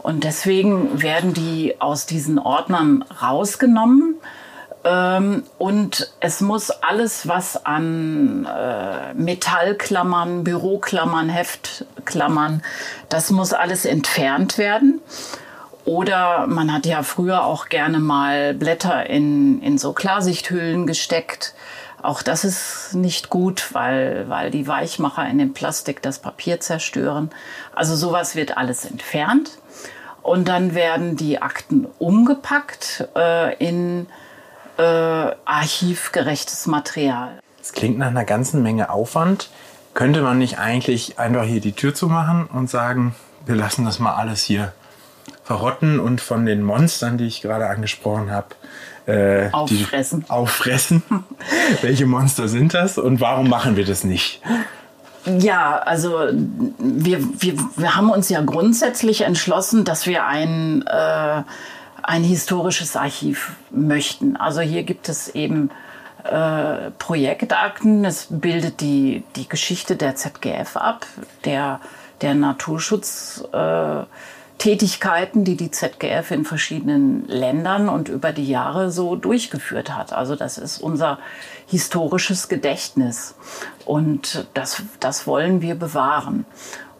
Und 0.04 0.25
deswegen 0.25 1.00
werden 1.00 1.32
die 1.32 1.80
aus 1.80 2.04
diesen 2.04 2.38
Ordnern 2.38 3.02
rausgenommen. 3.23 4.16
Ähm, 4.84 5.44
und 5.56 6.12
es 6.20 6.42
muss 6.42 6.70
alles, 6.70 7.26
was 7.26 7.64
an 7.64 8.44
äh, 8.44 9.14
Metallklammern, 9.14 10.44
Büroklammern, 10.44 11.30
Heftklammern, 11.30 12.62
das 13.08 13.30
muss 13.30 13.54
alles 13.54 13.87
entfernt 13.87 14.58
werden. 14.58 15.00
Oder 15.87 16.46
man 16.49 16.70
hat 16.70 16.84
ja 16.84 17.02
früher 17.02 17.42
auch 17.46 17.70
gerne 17.70 17.99
mal 17.99 18.52
Blätter 18.52 19.08
in, 19.08 19.62
in 19.62 19.78
so 19.78 19.94
Klarsichthüllen 19.94 20.87
gesteckt. 20.87 21.54
Auch 22.04 22.20
das 22.20 22.44
ist 22.44 22.90
nicht 22.92 23.30
gut, 23.30 23.70
weil, 23.73 24.28
weil 24.28 24.50
die 24.50 24.68
Weichmacher 24.68 25.26
in 25.26 25.38
dem 25.38 25.54
Plastik 25.54 26.02
das 26.02 26.18
Papier 26.18 26.61
zerstören. 26.61 27.30
Also 27.75 27.96
sowas 27.96 28.37
wird 28.37 28.58
alles 28.58 28.84
entfernt. 28.84 29.56
Und 30.20 30.46
dann 30.46 30.75
werden 30.75 31.16
die 31.16 31.40
Akten 31.40 31.87
umgepackt 31.99 33.08
äh, 33.16 33.56
in 33.56 34.06
äh, 34.76 34.82
archivgerechtes 34.82 36.66
Material. 36.66 37.40
Das 37.56 37.73
klingt 37.73 37.96
nach 37.96 38.08
einer 38.08 38.26
ganzen 38.26 38.62
Menge 38.62 38.90
Aufwand. 38.90 39.49
Könnte 39.94 40.20
man 40.20 40.37
nicht 40.37 40.58
eigentlich 40.58 41.18
einfach 41.18 41.44
hier 41.44 41.62
die 41.62 41.73
Tür 41.73 41.94
zumachen 41.94 42.49
und 42.49 42.68
sagen, 42.68 43.14
wir 43.46 43.54
lassen 43.54 43.87
das 43.87 43.99
mal 43.99 44.12
alles 44.12 44.42
hier 44.42 44.75
verrotten 45.42 46.00
und 46.00 46.20
von 46.20 46.44
den 46.44 46.62
Monstern, 46.64 47.16
die 47.16 47.26
ich 47.26 47.40
gerade 47.40 47.66
angesprochen 47.66 48.30
habe, 48.30 48.49
äh, 49.06 49.50
auffressen. 49.52 50.25
auffressen. 50.28 51.02
Welche 51.82 52.06
Monster 52.06 52.49
sind 52.49 52.75
das 52.75 52.99
und 52.99 53.20
warum 53.20 53.49
machen 53.49 53.76
wir 53.76 53.84
das 53.84 54.04
nicht? 54.04 54.40
Ja, 55.26 55.78
also 55.78 56.28
wir, 56.78 57.18
wir, 57.40 57.54
wir 57.76 57.96
haben 57.96 58.11
uns 58.11 58.28
ja 58.28 58.42
grundsätzlich 58.42 59.23
entschlossen, 59.23 59.84
dass 59.84 60.06
wir 60.06 60.26
ein, 60.26 60.82
äh, 60.87 61.42
ein 62.02 62.25
historisches 62.25 62.94
Archiv 62.96 63.52
möchten. 63.70 64.37
Also 64.37 64.61
hier 64.61 64.82
gibt 64.82 65.08
es 65.08 65.28
eben 65.28 65.70
äh, 66.25 66.90
Projektakten. 66.99 68.04
Es 68.04 68.26
bildet 68.28 68.80
die, 68.80 69.25
die 69.37 69.49
Geschichte 69.49 69.96
der 69.96 70.14
ZGF 70.14 70.76
ab, 70.76 71.06
der, 71.44 71.80
der 72.20 72.34
Naturschutz. 72.34 73.44
Äh, 73.52 74.02
Tätigkeiten, 74.58 75.44
die 75.44 75.56
die 75.56 75.70
ZGF 75.70 76.30
in 76.30 76.44
verschiedenen 76.44 77.26
Ländern 77.26 77.88
und 77.88 78.08
über 78.08 78.32
die 78.32 78.49
Jahre 78.49 78.90
so 78.90 79.16
durchgeführt 79.16 79.94
hat. 79.94 80.12
Also 80.12 80.37
das 80.37 80.58
ist 80.58 80.78
unser 80.78 81.18
historisches 81.66 82.49
Gedächtnis 82.49 83.34
und 83.84 84.46
das, 84.54 84.82
das 85.00 85.26
wollen 85.26 85.61
wir 85.61 85.75
bewahren. 85.75 86.46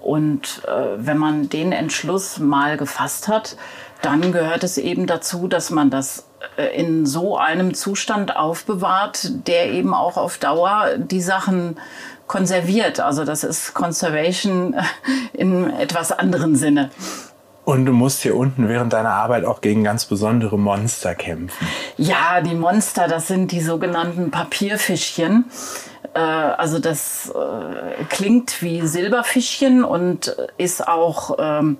Und 0.01 0.63
äh, 0.67 0.97
wenn 0.99 1.17
man 1.17 1.49
den 1.49 1.73
Entschluss 1.73 2.39
mal 2.39 2.77
gefasst 2.77 3.29
hat, 3.29 3.57
dann 4.03 4.33
gehört 4.33 4.63
es 4.63 4.77
eben 4.77 5.07
dazu, 5.07 5.49
dass 5.49 5.71
man 5.71 5.89
das 5.89 6.27
äh, 6.59 6.79
in 6.79 7.07
so 7.07 7.39
einem 7.39 7.73
Zustand 7.73 8.37
aufbewahrt, 8.37 9.47
der 9.47 9.71
eben 9.73 9.95
auch 9.95 10.19
auf 10.19 10.37
Dauer 10.37 10.99
die 10.99 11.23
Sachen 11.23 11.81
konserviert. 12.27 13.01
Also 13.01 13.25
das 13.25 13.45
ist 13.45 13.73
Conservation 13.73 14.77
in 15.33 15.71
etwas 15.71 16.13
anderen 16.13 16.57
Sinne. 16.57 16.91
Und 17.65 17.87
du 17.87 17.93
musst 17.93 18.23
hier 18.23 18.37
unten 18.37 18.69
während 18.69 18.93
deiner 18.93 19.11
Arbeit 19.11 19.45
auch 19.45 19.61
gegen 19.61 19.85
ganz 19.85 20.05
besondere 20.05 20.59
Monster 20.59 21.15
kämpfen. 21.15 21.67
Ja, 21.97 22.43
die 22.43 22.55
Monster, 22.55 23.09
das 23.09 23.27
sind 23.27 23.53
die 23.53 23.61
sogenannten 23.61 24.31
Papierfischchen. 24.31 25.47
Äh, 26.13 26.19
also 26.19 26.79
das 26.79 27.31
äh, 27.31 28.05
klingt 28.11 28.61
wie 28.61 28.87
Silberfischchen 28.87 29.83
und 29.83 30.37
ist 30.59 30.87
auch 30.87 31.37
ähm, 31.39 31.79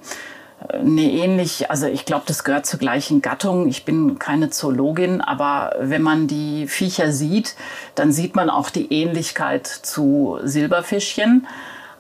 eine 0.69 1.03
ähnlich, 1.03 1.71
also 1.71 1.87
ich 1.87 2.07
glaube, 2.07 2.25
das 2.27 2.45
gehört 2.45 2.65
zur 2.65 2.79
gleichen 2.79 3.21
Gattung. 3.21 3.69
Ich 3.69 3.85
bin 3.85 4.19
keine 4.19 4.49
Zoologin, 4.49 5.21
aber 5.21 5.75
wenn 5.81 6.01
man 6.01 6.27
die 6.27 6.67
Viecher 6.67 7.13
sieht, 7.13 7.57
dann 7.95 8.13
sieht 8.13 8.35
man 8.35 8.49
auch 8.49 8.71
die 8.71 8.91
Ähnlichkeit 8.91 9.67
zu 9.67 10.39
Silberfischchen. 10.43 11.47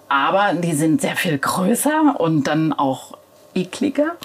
Aber 0.08 0.54
die 0.54 0.74
sind 0.74 1.00
sehr 1.00 1.16
viel 1.16 1.38
größer 1.38 2.18
und 2.18 2.44
dann 2.44 2.72
auch 2.72 3.18
ekliger. 3.54 4.16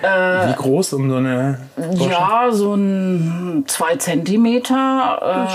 Wie 0.00 0.54
groß 0.54 0.92
um 0.92 1.10
so 1.10 1.16
eine? 1.16 1.58
Borsche? 1.76 2.10
Ja, 2.10 2.48
so 2.52 2.74
ein 2.74 3.64
zwei 3.66 3.96
Zentimeter. 3.96 5.48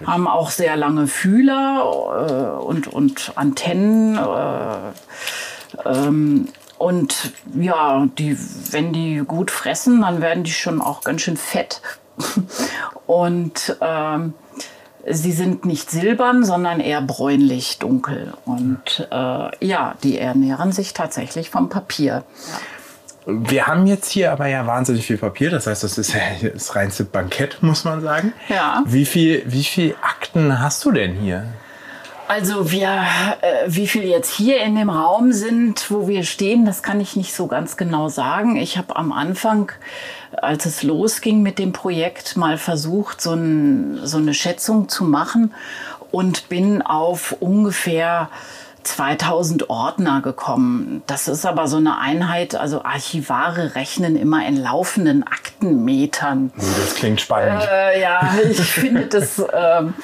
Äh, 0.00 0.06
haben 0.06 0.28
auch 0.28 0.50
sehr 0.50 0.76
lange 0.76 1.08
Fühler 1.08 2.58
äh, 2.60 2.62
und, 2.64 2.86
und 2.86 3.32
Antennen. 3.34 4.16
Äh, 4.16 5.88
ähm, 5.88 6.48
und 6.78 7.32
ja, 7.58 8.06
die, 8.18 8.38
wenn 8.70 8.92
die 8.92 9.24
gut 9.26 9.50
fressen, 9.50 10.02
dann 10.02 10.20
werden 10.20 10.44
die 10.44 10.52
schon 10.52 10.80
auch 10.80 11.00
ganz 11.00 11.22
schön 11.22 11.36
fett. 11.36 11.82
und 13.06 13.76
ähm, 13.80 14.34
sie 15.10 15.32
sind 15.32 15.64
nicht 15.64 15.90
silbern, 15.90 16.44
sondern 16.44 16.80
eher 16.80 17.02
bräunlich 17.02 17.78
dunkel. 17.78 18.32
Und 18.44 19.08
äh, 19.10 19.66
ja, 19.66 19.94
die 20.02 20.18
ernähren 20.18 20.72
sich 20.72 20.94
tatsächlich 20.94 21.50
vom 21.50 21.68
Papier. 21.68 22.24
Wir 23.26 23.66
haben 23.66 23.86
jetzt 23.86 24.10
hier 24.10 24.32
aber 24.32 24.46
ja 24.46 24.66
wahnsinnig 24.66 25.06
viel 25.06 25.18
Papier, 25.18 25.50
das 25.50 25.66
heißt, 25.66 25.84
das 25.84 25.98
ist 25.98 26.14
ja 26.14 26.20
das 26.50 26.74
reinste 26.74 27.04
Bankett, 27.04 27.62
muss 27.62 27.84
man 27.84 28.00
sagen. 28.00 28.32
Ja. 28.48 28.82
Wie 28.86 29.04
viel, 29.04 29.42
wie 29.46 29.64
viel 29.64 29.94
Akten 30.00 30.60
hast 30.60 30.82
du 30.86 30.92
denn 30.92 31.14
hier? 31.14 31.44
Also 32.28 32.70
wir, 32.70 33.06
äh, 33.40 33.64
wie 33.68 33.86
viel 33.86 34.04
jetzt 34.04 34.30
hier 34.30 34.60
in 34.60 34.76
dem 34.76 34.90
Raum 34.90 35.32
sind, 35.32 35.90
wo 35.90 36.08
wir 36.08 36.24
stehen, 36.24 36.66
das 36.66 36.82
kann 36.82 37.00
ich 37.00 37.16
nicht 37.16 37.34
so 37.34 37.46
ganz 37.46 37.78
genau 37.78 38.10
sagen. 38.10 38.56
Ich 38.56 38.76
habe 38.76 38.96
am 38.96 39.12
Anfang, 39.12 39.72
als 40.32 40.66
es 40.66 40.82
losging 40.82 41.40
mit 41.40 41.58
dem 41.58 41.72
Projekt, 41.72 42.36
mal 42.36 42.58
versucht, 42.58 43.22
so, 43.22 43.32
ein, 43.32 44.00
so 44.04 44.18
eine 44.18 44.34
Schätzung 44.34 44.90
zu 44.90 45.04
machen 45.04 45.54
und 46.10 46.50
bin 46.50 46.82
auf 46.82 47.34
ungefähr 47.40 48.28
2000 48.88 49.70
Ordner 49.70 50.20
gekommen. 50.22 51.02
Das 51.06 51.28
ist 51.28 51.44
aber 51.46 51.68
so 51.68 51.76
eine 51.76 51.98
Einheit, 51.98 52.54
also 52.54 52.82
Archivare 52.82 53.74
rechnen 53.74 54.16
immer 54.16 54.46
in 54.46 54.56
laufenden 54.56 55.22
Aktenmetern. 55.24 56.52
Das 56.56 56.94
klingt 56.94 57.20
spannend. 57.20 57.66
Äh, 57.70 58.00
ja, 58.00 58.34
ich 58.50 58.60
finde 58.60 59.06
das 59.06 59.42
ähm, 59.52 59.94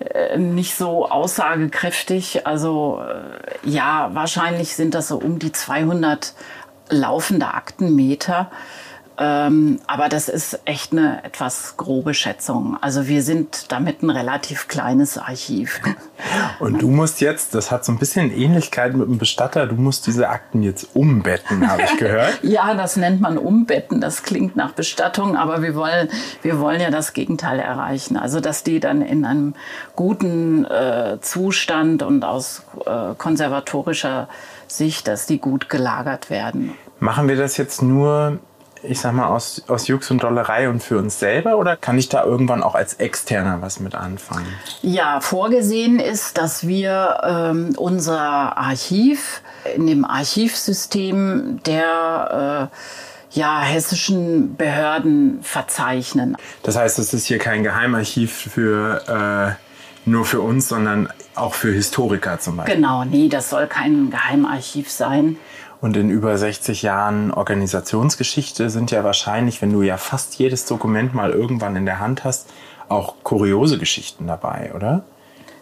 äh, 0.00 0.38
nicht 0.38 0.74
so 0.74 1.08
aussagekräftig. 1.08 2.46
Also 2.46 3.02
äh, 3.02 3.68
ja, 3.68 4.10
wahrscheinlich 4.12 4.74
sind 4.74 4.94
das 4.94 5.08
so 5.08 5.18
um 5.18 5.38
die 5.38 5.52
200 5.52 6.34
laufende 6.88 7.54
Aktenmeter. 7.54 8.50
Ähm, 9.22 9.80
aber 9.86 10.08
das 10.08 10.30
ist 10.30 10.60
echt 10.64 10.92
eine 10.92 11.22
etwas 11.24 11.76
grobe 11.76 12.14
Schätzung. 12.14 12.78
Also 12.80 13.06
wir 13.06 13.22
sind 13.22 13.70
damit 13.70 14.02
ein 14.02 14.08
relativ 14.08 14.66
kleines 14.66 15.18
Archiv. 15.18 15.78
Und 16.58 16.80
du 16.80 16.88
musst 16.88 17.20
jetzt, 17.20 17.54
das 17.54 17.70
hat 17.70 17.84
so 17.84 17.92
ein 17.92 17.98
bisschen 17.98 18.32
Ähnlichkeit 18.32 18.94
mit 18.94 19.06
dem 19.06 19.18
Bestatter, 19.18 19.66
du 19.66 19.74
musst 19.74 20.06
diese 20.06 20.30
Akten 20.30 20.62
jetzt 20.62 20.88
umbetten, 20.94 21.70
habe 21.70 21.82
ich 21.82 21.98
gehört. 21.98 22.38
ja, 22.42 22.72
das 22.72 22.96
nennt 22.96 23.20
man 23.20 23.36
umbetten. 23.36 24.00
Das 24.00 24.22
klingt 24.22 24.56
nach 24.56 24.72
Bestattung, 24.72 25.36
aber 25.36 25.60
wir 25.60 25.74
wollen, 25.74 26.08
wir 26.40 26.58
wollen 26.58 26.80
ja 26.80 26.90
das 26.90 27.12
Gegenteil 27.12 27.58
erreichen. 27.60 28.16
Also 28.16 28.40
dass 28.40 28.62
die 28.62 28.80
dann 28.80 29.02
in 29.02 29.26
einem 29.26 29.54
guten 29.96 30.64
äh, 30.64 31.18
Zustand 31.20 32.02
und 32.02 32.24
aus 32.24 32.62
äh, 32.86 33.14
konservatorischer 33.18 34.30
Sicht, 34.66 35.08
dass 35.08 35.26
die 35.26 35.38
gut 35.38 35.68
gelagert 35.68 36.30
werden. 36.30 36.72
Machen 37.00 37.28
wir 37.28 37.36
das 37.36 37.58
jetzt 37.58 37.82
nur 37.82 38.38
ich 38.82 39.00
sag 39.00 39.12
mal, 39.12 39.26
aus, 39.26 39.62
aus 39.68 39.86
Jux 39.88 40.10
und 40.10 40.22
Dollerei 40.22 40.68
und 40.68 40.82
für 40.82 40.98
uns 40.98 41.18
selber 41.18 41.56
oder 41.56 41.76
kann 41.76 41.98
ich 41.98 42.08
da 42.08 42.24
irgendwann 42.24 42.62
auch 42.62 42.74
als 42.74 42.94
Externer 42.94 43.60
was 43.60 43.80
mit 43.80 43.94
anfangen? 43.94 44.46
Ja, 44.82 45.20
vorgesehen 45.20 45.98
ist, 45.98 46.38
dass 46.38 46.66
wir 46.66 47.20
ähm, 47.24 47.72
unser 47.76 48.56
Archiv 48.56 49.42
in 49.74 49.86
dem 49.86 50.04
Archivsystem 50.04 51.60
der 51.64 52.70
äh, 52.70 52.76
ja, 53.38 53.60
hessischen 53.60 54.56
Behörden 54.56 55.40
verzeichnen. 55.42 56.36
Das 56.62 56.76
heißt, 56.76 56.98
es 56.98 57.14
ist 57.14 57.26
hier 57.26 57.38
kein 57.38 57.62
Geheimarchiv 57.62 58.32
für 58.32 59.56
äh, 59.56 60.08
nur 60.08 60.24
für 60.24 60.40
uns, 60.40 60.68
sondern 60.68 61.08
auch 61.34 61.54
für 61.54 61.72
Historiker 61.72 62.38
zum 62.40 62.56
Beispiel. 62.56 62.76
Genau, 62.76 63.04
nee, 63.04 63.28
das 63.28 63.50
soll 63.50 63.66
kein 63.66 64.10
Geheimarchiv 64.10 64.90
sein. 64.90 65.36
Und 65.80 65.96
in 65.96 66.10
über 66.10 66.36
60 66.36 66.82
Jahren 66.82 67.30
Organisationsgeschichte 67.30 68.68
sind 68.68 68.90
ja 68.90 69.02
wahrscheinlich, 69.02 69.62
wenn 69.62 69.72
du 69.72 69.82
ja 69.82 69.96
fast 69.96 70.34
jedes 70.36 70.66
Dokument 70.66 71.14
mal 71.14 71.30
irgendwann 71.30 71.74
in 71.76 71.86
der 71.86 72.00
Hand 72.00 72.24
hast, 72.24 72.50
auch 72.88 73.14
kuriose 73.22 73.78
Geschichten 73.78 74.26
dabei, 74.26 74.72
oder? 74.74 75.04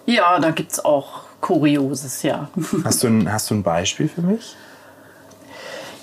Ja, 0.07 0.41
da 0.41 0.51
gibt 0.51 0.73
es 0.73 0.85
auch 0.85 1.23
Kurioses, 1.41 2.23
ja. 2.23 2.49
Hast 2.85 3.05
du 3.05 3.07
ein, 3.07 3.33
hast 3.33 3.51
du 3.51 3.55
ein 3.55 3.63
Beispiel 3.63 4.09
für 4.09 4.23
mich? 4.23 4.57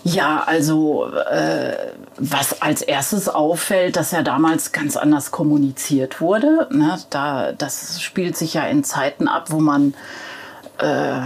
Ja, 0.05 0.43
also 0.45 1.11
äh, 1.11 1.75
was 2.17 2.61
als 2.61 2.83
erstes 2.83 3.27
auffällt, 3.27 3.95
dass 3.95 4.11
ja 4.11 4.21
damals 4.21 4.71
ganz 4.71 4.95
anders 4.95 5.31
kommuniziert 5.31 6.21
wurde. 6.21 6.67
Ne? 6.71 6.99
Da, 7.09 7.51
das 7.53 8.01
spielt 8.01 8.37
sich 8.37 8.53
ja 8.53 8.65
in 8.67 8.83
Zeiten 8.83 9.27
ab, 9.27 9.45
wo 9.49 9.59
man 9.59 9.95
äh, 10.77 11.21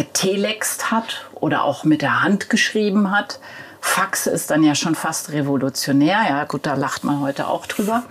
getelext 0.00 0.90
hat 0.90 1.26
oder 1.34 1.62
auch 1.62 1.84
mit 1.84 2.00
der 2.00 2.22
Hand 2.22 2.48
geschrieben 2.48 3.10
hat. 3.10 3.38
Fax 3.82 4.26
ist 4.26 4.50
dann 4.50 4.62
ja 4.62 4.74
schon 4.74 4.94
fast 4.94 5.30
revolutionär. 5.30 6.20
Ja, 6.26 6.44
gut, 6.44 6.64
da 6.64 6.72
lacht 6.72 7.04
man 7.04 7.20
heute 7.20 7.48
auch 7.48 7.66
drüber. 7.66 8.04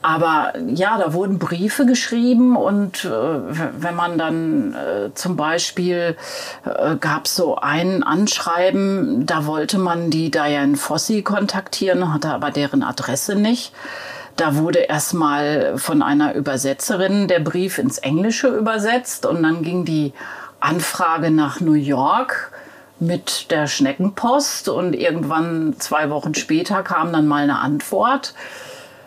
Aber 0.00 0.54
ja, 0.66 0.96
da 0.96 1.12
wurden 1.12 1.38
Briefe 1.38 1.84
geschrieben 1.84 2.56
und 2.56 3.04
äh, 3.04 3.10
wenn 3.10 3.94
man 3.94 4.16
dann 4.16 4.74
äh, 4.74 5.14
zum 5.14 5.36
Beispiel 5.36 6.16
äh, 6.64 6.96
gab 6.96 7.26
es 7.26 7.36
so 7.36 7.56
ein 7.56 8.02
Anschreiben, 8.02 9.26
da 9.26 9.44
wollte 9.44 9.78
man 9.78 10.10
die 10.10 10.30
Diane 10.30 10.76
Fossi 10.76 11.22
kontaktieren, 11.22 12.12
hatte 12.12 12.30
aber 12.30 12.50
deren 12.50 12.82
Adresse 12.82 13.34
nicht. 13.34 13.72
Da 14.36 14.56
wurde 14.56 14.80
erstmal 14.80 15.78
von 15.78 16.02
einer 16.02 16.34
Übersetzerin 16.34 17.28
der 17.28 17.40
Brief 17.40 17.78
ins 17.78 17.98
Englische 17.98 18.48
übersetzt 18.48 19.26
und 19.26 19.42
dann 19.42 19.62
ging 19.62 19.84
die 19.84 20.12
Anfrage 20.64 21.30
nach 21.30 21.60
New 21.60 21.74
York 21.74 22.50
mit 22.98 23.50
der 23.50 23.66
Schneckenpost 23.66 24.68
und 24.68 24.94
irgendwann 24.94 25.74
zwei 25.78 26.10
Wochen 26.10 26.34
später 26.34 26.82
kam 26.82 27.12
dann 27.12 27.26
mal 27.26 27.42
eine 27.42 27.58
Antwort. 27.58 28.34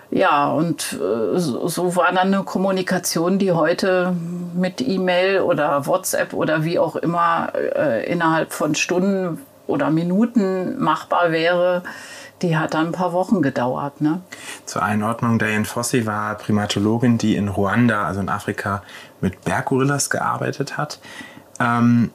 Ja, 0.10 0.50
und 0.50 0.94
äh, 0.94 1.38
so 1.38 1.96
war 1.96 2.14
dann 2.14 2.34
eine 2.34 2.44
Kommunikation, 2.44 3.40
die 3.40 3.52
heute 3.52 4.16
mit 4.56 4.82
E-Mail 4.82 5.42
oder 5.42 5.86
WhatsApp 5.86 6.34
oder 6.34 6.64
wie 6.64 6.80
auch 6.80 6.96
immer 6.96 7.52
äh, 7.56 8.10
innerhalb 8.10 8.54
von 8.54 8.76
Stunden 8.76 9.42
oder 9.66 9.90
Minuten 9.90 10.80
machbar 10.80 11.32
wäre. 11.32 11.84
Die 12.42 12.56
hat 12.56 12.76
dann 12.76 12.88
ein 12.88 12.92
paar 12.92 13.14
Wochen 13.14 13.42
gedauert. 13.42 14.00
Ne? 14.00 14.22
Zur 14.66 14.84
Einordnung, 14.84 15.40
Diane 15.40 15.66
Fossi 15.66 16.06
war 16.06 16.36
Primatologin, 16.36 17.18
die 17.18 17.36
in 17.36 17.50
Ruanda, 17.50 18.06
also 18.06 18.22
in 18.22 18.30
Afrika, 18.30 18.84
mit 19.22 19.44
Berggorillas 19.44 20.10
gearbeitet 20.10 20.78
hat. 20.78 21.00
Ähm, 21.60 22.12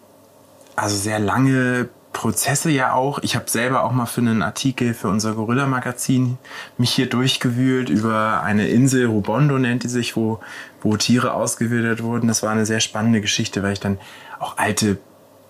also 0.76 0.96
sehr 0.96 1.18
lange 1.18 1.88
Prozesse 2.12 2.70
ja 2.70 2.92
auch. 2.92 3.18
Ich 3.22 3.36
habe 3.36 3.48
selber 3.48 3.84
auch 3.84 3.92
mal 3.92 4.06
für 4.06 4.20
einen 4.20 4.42
Artikel 4.42 4.94
für 4.94 5.08
unser 5.08 5.34
Gorilla-Magazin 5.34 6.38
mich 6.76 6.90
hier 6.90 7.08
durchgewühlt 7.08 7.88
über 7.88 8.42
eine 8.42 8.68
Insel, 8.68 9.06
Rubondo 9.06 9.58
nennt 9.58 9.84
die 9.84 9.88
sich, 9.88 10.14
wo, 10.14 10.40
wo 10.82 10.96
Tiere 10.96 11.32
ausgewildert 11.32 12.02
wurden. 12.02 12.28
Das 12.28 12.42
war 12.42 12.50
eine 12.50 12.66
sehr 12.66 12.80
spannende 12.80 13.20
Geschichte, 13.20 13.62
weil 13.62 13.72
ich 13.72 13.80
dann 13.80 13.98
auch 14.38 14.58
alte 14.58 14.98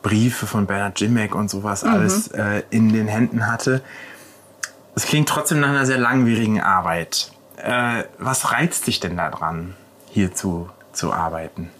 Briefe 0.02 0.46
von 0.46 0.66
Bernhard 0.66 1.00
Jimmeck 1.00 1.34
und 1.34 1.50
sowas 1.50 1.82
mhm. 1.82 1.90
alles 1.90 2.28
äh, 2.28 2.62
in 2.70 2.92
den 2.92 3.08
Händen 3.08 3.46
hatte. 3.46 3.82
Es 4.94 5.06
klingt 5.06 5.28
trotzdem 5.28 5.60
nach 5.60 5.68
einer 5.68 5.86
sehr 5.86 5.98
langwierigen 5.98 6.60
Arbeit. 6.60 7.32
Äh, 7.56 8.04
was 8.18 8.52
reizt 8.52 8.86
dich 8.86 9.00
denn 9.00 9.16
daran, 9.16 9.74
hier 10.10 10.34
zu, 10.34 10.68
zu 10.92 11.12
arbeiten? 11.12 11.70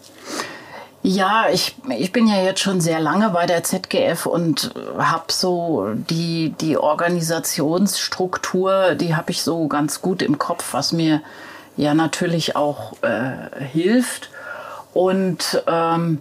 Ja, 1.04 1.46
ich, 1.52 1.74
ich 1.88 2.12
bin 2.12 2.28
ja 2.28 2.44
jetzt 2.44 2.60
schon 2.60 2.80
sehr 2.80 3.00
lange 3.00 3.30
bei 3.30 3.46
der 3.46 3.64
ZGF 3.64 4.26
und 4.26 4.72
habe 4.96 5.32
so 5.32 5.88
die, 5.94 6.54
die 6.60 6.78
Organisationsstruktur, 6.78 8.94
die 8.94 9.16
habe 9.16 9.32
ich 9.32 9.42
so 9.42 9.66
ganz 9.66 10.00
gut 10.00 10.22
im 10.22 10.38
Kopf, 10.38 10.72
was 10.72 10.92
mir 10.92 11.20
ja 11.76 11.94
natürlich 11.94 12.54
auch 12.54 12.92
äh, 13.02 13.32
hilft. 13.64 14.30
Und 14.94 15.60
ähm, 15.66 16.20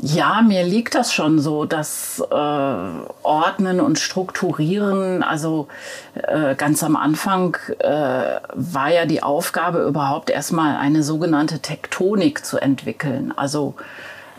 ja, 0.00 0.42
mir 0.42 0.64
liegt 0.64 0.94
das 0.94 1.12
schon 1.12 1.38
so, 1.38 1.64
das 1.64 2.22
äh, 2.30 2.34
Ordnen 2.34 3.80
und 3.80 3.98
Strukturieren. 3.98 5.22
Also 5.22 5.68
äh, 6.14 6.54
ganz 6.54 6.82
am 6.82 6.96
Anfang 6.96 7.56
äh, 7.78 8.40
war 8.54 8.90
ja 8.90 9.06
die 9.06 9.22
Aufgabe 9.22 9.82
überhaupt 9.82 10.30
erstmal 10.30 10.76
eine 10.76 11.02
sogenannte 11.02 11.58
Tektonik 11.60 12.44
zu 12.44 12.58
entwickeln. 12.58 13.32
Also 13.36 13.74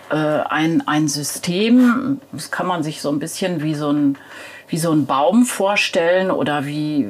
äh, 0.09 0.15
ein, 0.15 0.87
ein 0.87 1.07
System, 1.07 2.19
das 2.31 2.49
kann 2.49 2.67
man 2.67 2.83
sich 2.83 3.01
so 3.01 3.09
ein 3.09 3.19
bisschen 3.19 3.61
wie 3.61 3.75
so 3.75 3.91
ein, 3.91 4.17
wie 4.67 4.77
so 4.77 4.91
ein 4.91 5.05
Baum 5.05 5.45
vorstellen 5.45 6.31
oder 6.31 6.65
wie, 6.65 7.07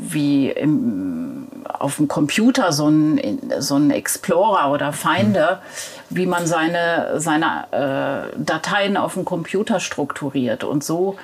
wie 0.00 0.50
im, 0.50 1.48
auf 1.64 1.96
dem 1.96 2.08
Computer 2.08 2.72
so 2.72 2.88
ein, 2.88 3.40
so 3.58 3.76
ein 3.76 3.90
Explorer 3.90 4.70
oder 4.70 4.92
Finder. 4.92 5.56
Mhm 5.56 5.94
wie 6.14 6.26
man 6.26 6.46
seine, 6.46 7.20
seine 7.20 7.66
äh, 7.72 8.38
Dateien 8.38 8.96
auf 8.96 9.14
dem 9.14 9.24
Computer 9.24 9.80
strukturiert 9.80 10.64
und 10.64 10.84
so 10.84 11.16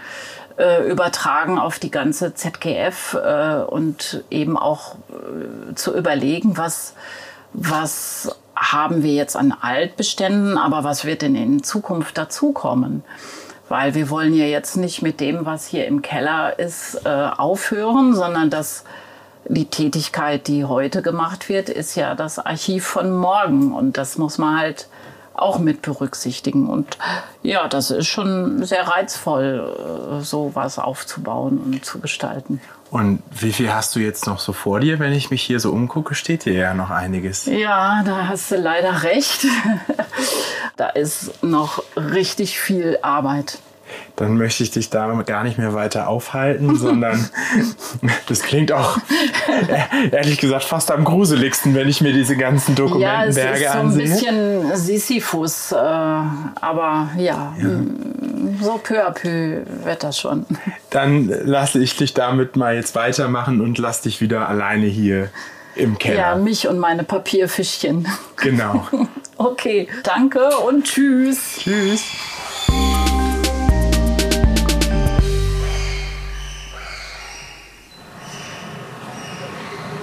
äh, 0.56 0.88
übertragen 0.90 1.58
auf 1.58 1.78
die 1.78 1.90
ganze 1.90 2.34
ZGF 2.34 3.14
äh, 3.14 3.62
und 3.62 4.24
eben 4.30 4.56
auch 4.56 4.96
äh, 5.10 5.74
zu 5.74 5.96
überlegen, 5.96 6.56
was, 6.56 6.94
was 7.52 8.36
haben 8.56 9.02
wir 9.02 9.14
jetzt 9.14 9.36
an 9.36 9.52
Altbeständen, 9.52 10.58
aber 10.58 10.84
was 10.84 11.04
wird 11.04 11.22
denn 11.22 11.34
in 11.34 11.62
Zukunft 11.62 12.18
dazukommen? 12.18 13.04
Weil 13.70 13.94
wir 13.94 14.10
wollen 14.10 14.34
ja 14.34 14.46
jetzt 14.46 14.76
nicht 14.76 15.00
mit 15.00 15.20
dem, 15.20 15.46
was 15.46 15.64
hier 15.64 15.86
im 15.86 16.02
Keller 16.02 16.58
ist, 16.58 17.02
äh, 17.04 17.08
aufhören, 17.08 18.16
sondern 18.16 18.50
das 18.50 18.82
die 19.46 19.66
Tätigkeit, 19.66 20.48
die 20.48 20.64
heute 20.64 21.02
gemacht 21.02 21.48
wird, 21.48 21.68
ist 21.68 21.94
ja 21.94 22.16
das 22.16 22.40
Archiv 22.40 22.84
von 22.84 23.14
morgen. 23.14 23.72
Und 23.72 23.96
das 23.96 24.18
muss 24.18 24.38
man 24.38 24.58
halt 24.58 24.88
auch 25.34 25.60
mit 25.60 25.82
berücksichtigen. 25.82 26.68
Und 26.68 26.98
ja, 27.44 27.68
das 27.68 27.92
ist 27.92 28.08
schon 28.08 28.64
sehr 28.64 28.88
reizvoll, 28.88 30.18
äh, 30.18 30.24
so 30.24 30.50
was 30.54 30.80
aufzubauen 30.80 31.58
und 31.58 31.84
zu 31.84 32.00
gestalten. 32.00 32.60
Und 32.90 33.22
wie 33.30 33.52
viel 33.52 33.72
hast 33.72 33.94
du 33.94 34.00
jetzt 34.00 34.26
noch 34.26 34.40
so 34.40 34.52
vor 34.52 34.80
dir? 34.80 34.98
Wenn 34.98 35.12
ich 35.12 35.30
mich 35.30 35.42
hier 35.42 35.60
so 35.60 35.70
umgucke, 35.70 36.14
steht 36.14 36.42
hier 36.42 36.54
ja 36.54 36.74
noch 36.74 36.90
einiges. 36.90 37.46
Ja, 37.46 38.02
da 38.04 38.26
hast 38.28 38.50
du 38.50 38.56
leider 38.56 39.04
recht. 39.04 39.46
da 40.76 40.88
ist 40.88 41.42
noch 41.42 41.84
richtig 41.96 42.58
viel 42.58 42.98
Arbeit 43.02 43.58
dann 44.16 44.36
möchte 44.36 44.62
ich 44.62 44.70
dich 44.70 44.90
da 44.90 45.10
gar 45.22 45.44
nicht 45.44 45.58
mehr 45.58 45.74
weiter 45.74 46.08
aufhalten, 46.08 46.76
sondern 46.78 47.28
das 48.26 48.42
klingt 48.42 48.72
auch 48.72 48.98
ehrlich 50.10 50.38
gesagt 50.38 50.64
fast 50.64 50.90
am 50.90 51.04
gruseligsten, 51.04 51.74
wenn 51.74 51.88
ich 51.88 52.00
mir 52.00 52.12
diese 52.12 52.36
ganzen 52.36 52.74
Dokumentenberge 52.74 53.62
ja, 53.62 53.72
ansehe. 53.72 54.06
Ja, 54.06 54.12
so 54.12 54.26
ein 54.26 54.30
bisschen 54.30 54.76
Sisyphus, 54.76 55.72
äh, 55.72 55.76
aber 55.76 57.10
ja, 57.16 57.54
ja, 57.58 57.80
so 58.60 58.78
peu 58.82 59.04
à 59.04 59.10
peu 59.10 59.62
wird 59.84 60.02
das 60.02 60.18
schon. 60.18 60.46
Dann 60.90 61.28
lasse 61.28 61.78
ich 61.82 61.96
dich 61.96 62.14
damit 62.14 62.56
mal 62.56 62.74
jetzt 62.74 62.94
weitermachen 62.94 63.60
und 63.60 63.78
lass 63.78 64.02
dich 64.02 64.20
wieder 64.20 64.48
alleine 64.48 64.86
hier 64.86 65.30
im 65.74 65.98
Keller. 65.98 66.18
Ja, 66.18 66.34
mich 66.36 66.68
und 66.68 66.78
meine 66.78 67.04
Papierfischchen. 67.04 68.08
Genau. 68.36 68.86
okay, 69.36 69.88
danke 70.02 70.48
und 70.66 70.84
tschüss. 70.84 71.58
Tschüss. 71.58 72.02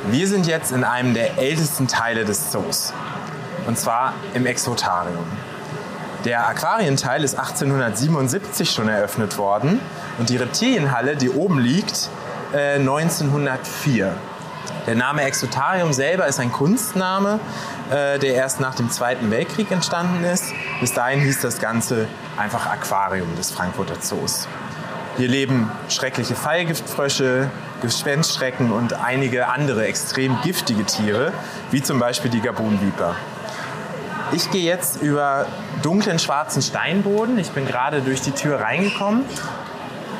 Wir 0.10 0.28
sind 0.28 0.48
jetzt 0.48 0.72
in 0.72 0.86
einem 0.86 1.14
der 1.14 1.38
ältesten 1.38 1.88
Teile 1.88 2.24
des 2.24 2.52
Zoos. 2.52 2.94
Und 3.68 3.78
zwar 3.78 4.14
im 4.34 4.46
Exotarium. 4.46 5.26
Der 6.28 6.46
Aquarienteil 6.46 7.24
ist 7.24 7.40
1877 7.40 8.70
schon 8.70 8.90
eröffnet 8.90 9.38
worden 9.38 9.80
und 10.18 10.28
die 10.28 10.36
Reptilienhalle, 10.36 11.16
die 11.16 11.30
oben 11.30 11.58
liegt, 11.58 12.10
1904. 12.52 14.08
Äh, 14.08 14.12
der 14.88 14.96
Name 14.96 15.22
Exotarium 15.22 15.94
selber 15.94 16.28
ist 16.28 16.42
ein 16.42 16.52
Kunstname, 16.52 17.40
äh, 17.90 18.20
der 18.20 18.34
erst 18.34 18.60
nach 18.60 18.76
dem 18.76 18.92
Zweiten 18.92 19.32
Weltkrieg 19.32 19.72
entstanden 19.72 20.26
ist. 20.26 20.52
Bis 20.82 20.92
dahin 20.92 21.22
hieß 21.22 21.40
das 21.40 21.60
Ganze 21.60 22.10
einfach 22.36 22.66
Aquarium 22.66 23.34
des 23.38 23.52
Frankfurter 23.52 24.02
Zoos. 24.02 24.50
Hier 25.16 25.30
leben 25.30 25.72
schreckliche 25.88 26.36
Fallgiftfrösche, 26.36 27.50
Gespenstschrecken 27.82 28.74
und 28.74 28.92
einige 28.92 29.48
andere 29.48 29.86
extrem 29.86 30.38
giftige 30.44 30.84
Tiere, 30.84 31.32
wie 31.72 31.82
zum 31.82 32.00
Beispiel 32.00 32.30
die 32.30 32.42
Gabunviper. 32.42 33.16
Ich 34.34 34.52
gehe 34.52 34.64
jetzt 34.64 35.02
über 35.02 35.46
dunklen 35.84 36.20
schwarzen 36.20 36.62
Steinboden. 36.62 37.40
Ich 37.40 37.52
bin 37.52 37.66
gerade 37.66 38.02
durch 38.02 38.22
die 38.22 38.32
Tür 38.32 38.60
reingekommen 38.60 39.24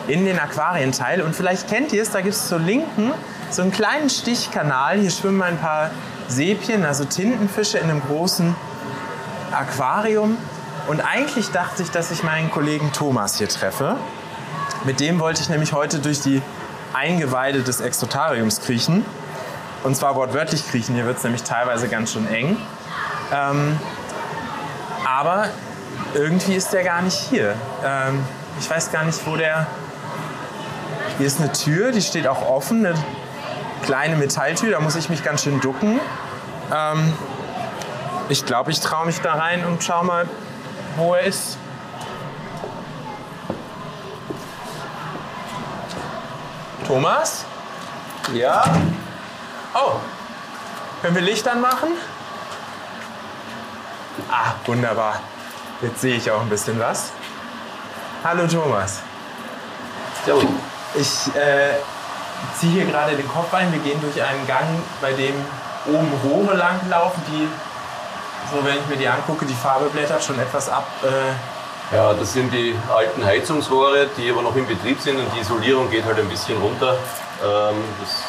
in 0.08 0.26
den 0.26 0.40
Aquarienteil 0.40 1.22
und 1.22 1.36
vielleicht 1.36 1.68
kennt 1.68 1.92
ihr 1.92 2.02
es, 2.02 2.12
da 2.12 2.22
gibt 2.22 2.34
es 2.34 2.48
zur 2.48 2.60
Linken 2.60 3.12
so 3.52 3.62
einen 3.62 3.72
kleinen 3.72 4.10
Stichkanal. 4.10 4.98
Hier 5.00 5.12
schwimmen 5.12 5.42
ein 5.42 5.58
paar 5.58 5.92
Sepien, 6.28 6.86
also 6.86 7.04
Tintenfische 7.04 7.78
in 7.78 7.90
einem 7.90 8.02
großen 8.02 8.56
Aquarium. 9.52 10.38
Und 10.88 11.02
eigentlich 11.02 11.52
dachte 11.52 11.84
ich, 11.84 11.92
dass 11.92 12.12
ich 12.12 12.24
meinen 12.24 12.50
Kollegen 12.50 12.92
Thomas 12.94 13.38
hier 13.38 13.50
treffe. 13.50 13.98
Mit 14.86 15.02
dem 15.02 15.20
wollte 15.20 15.42
ich 15.42 15.50
nämlich 15.50 15.74
heute 15.74 16.00
durch 16.00 16.22
die 16.22 16.42
Eingeweide 16.94 17.62
des 17.62 17.82
Exotariums 17.82 18.62
kriechen. 18.62 19.06
Und 19.84 19.96
zwar 19.96 20.16
wortwörtlich 20.16 20.66
kriechen, 20.70 20.96
hier 20.96 21.06
wird 21.06 21.18
es 21.18 21.24
nämlich 21.24 21.44
teilweise 21.44 21.90
ganz 21.90 22.14
schön 22.14 22.28
eng. 22.28 22.58
Ähm, 23.34 23.78
aber 25.18 25.48
irgendwie 26.14 26.54
ist 26.54 26.72
der 26.74 26.84
gar 26.84 27.02
nicht 27.02 27.18
hier. 27.18 27.56
Ähm, 27.84 28.24
ich 28.60 28.70
weiß 28.70 28.92
gar 28.92 29.04
nicht, 29.04 29.20
wo 29.26 29.36
der. 29.36 29.66
Hier 31.18 31.26
ist 31.26 31.40
eine 31.40 31.52
Tür, 31.52 31.92
die 31.92 32.04
steht 32.04 32.28
auch 32.28 32.48
offen, 32.48 32.86
eine 32.86 32.96
kleine 33.84 34.16
Metalltür, 34.16 34.70
da 34.70 34.80
muss 34.80 34.96
ich 34.96 35.10
mich 35.10 35.24
ganz 35.24 35.42
schön 35.42 35.60
ducken. 35.60 36.00
Ähm, 36.72 37.14
ich 38.30 38.46
glaube, 38.46 38.70
ich 38.70 38.80
traue 38.80 39.08
mich 39.08 39.20
da 39.22 39.34
rein 39.34 39.66
und 39.66 39.84
schau 39.84 40.04
mal, 40.04 40.30
wo 40.98 41.16
er 41.16 41.22
ist. 41.22 41.58
Thomas? 46.86 47.44
Ja? 48.34 48.64
Oh, 49.74 49.94
können 51.02 51.16
wir 51.16 51.24
Licht 51.24 51.48
anmachen? 51.48 51.90
Ah, 54.40 54.54
wunderbar. 54.68 55.20
Jetzt 55.82 56.00
sehe 56.02 56.16
ich 56.16 56.30
auch 56.30 56.42
ein 56.42 56.50
bisschen 56.50 56.80
was. 56.80 57.12
Hallo 58.24 58.46
Thomas. 58.46 59.00
Servus. 60.24 60.46
Ich 60.94 61.36
äh, 61.36 61.74
ziehe 62.56 62.72
hier 62.74 62.86
gerade 62.86 63.16
den 63.16 63.28
Kopf 63.28 63.52
ein. 63.56 63.72
Wir 63.72 63.80
gehen 63.80 64.00
durch 64.00 64.22
einen 64.22 64.46
Gang, 64.46 64.68
bei 65.02 65.14
dem 65.14 65.34
oben 65.88 66.12
Rohre 66.24 66.56
lang 66.56 66.80
laufen, 66.88 67.20
die, 67.28 67.48
so 68.52 68.64
wenn 68.64 68.78
ich 68.78 68.86
mir 68.86 68.98
die 68.98 69.08
angucke, 69.08 69.44
die 69.46 69.56
Farbe 69.56 69.86
blättert 69.90 70.24
schon 70.24 70.40
etwas 70.40 70.70
ab. 70.70 70.88
Äh, 71.04 71.96
ja, 71.96 72.14
das 72.14 72.34
sind 72.34 72.54
die 72.54 72.76
alten 72.96 73.26
Heizungsrohre, 73.26 74.08
die 74.18 74.30
aber 74.30 74.44
noch 74.44 74.56
in 74.56 74.68
Betrieb 74.68 75.02
sind 75.02 75.18
und 75.18 75.34
die 75.34 75.40
Isolierung 75.40 75.90
geht 75.90 76.06
halt 76.06 76.20
ein 76.20 76.30
bisschen 76.30 76.62
runter. 76.62 76.96
Ähm, 77.44 77.84
das, 78.00 78.24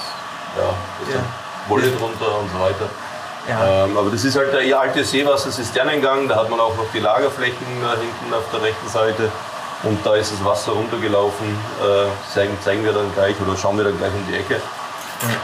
ja, 0.57 0.73
das 1.05 1.15
ja. 1.17 1.21
Wolle 1.69 1.91
drunter 1.91 2.39
und 2.39 2.51
so 2.51 2.61
weiter. 2.61 2.89
Ja. 3.49 3.85
Ähm, 3.85 3.97
aber 3.97 4.11
das 4.11 4.25
ist 4.25 4.37
halt 4.37 4.53
der 4.53 4.79
alte 4.79 5.05
Seewasserzisternengang, 5.05 6.29
da 6.29 6.37
hat 6.37 6.51
man 6.51 6.61
auch 6.61 6.77
noch 6.77 6.87
die 6.93 7.01
Lagerflächen 7.01 7.67
äh, 7.83 8.01
hinten 8.01 8.35
auf 8.35 8.45
der 8.53 8.63
rechten 8.63 8.89
Seite 8.89 9.31
und 9.85 10.05
da 10.05 10.15
ist 10.17 10.33
das 10.33 10.45
Wasser 10.45 10.73
runtergelaufen, 10.73 11.47
äh, 11.81 12.35
zeigen, 12.35 12.57
zeigen 12.63 12.85
wir 12.85 12.93
dann 12.93 13.13
gleich 13.15 13.37
oder 13.41 13.57
schauen 13.57 13.77
wir 13.77 13.85
dann 13.85 13.97
gleich 13.97 14.13
um 14.13 14.27
die 14.29 14.37
Ecke. 14.37 14.61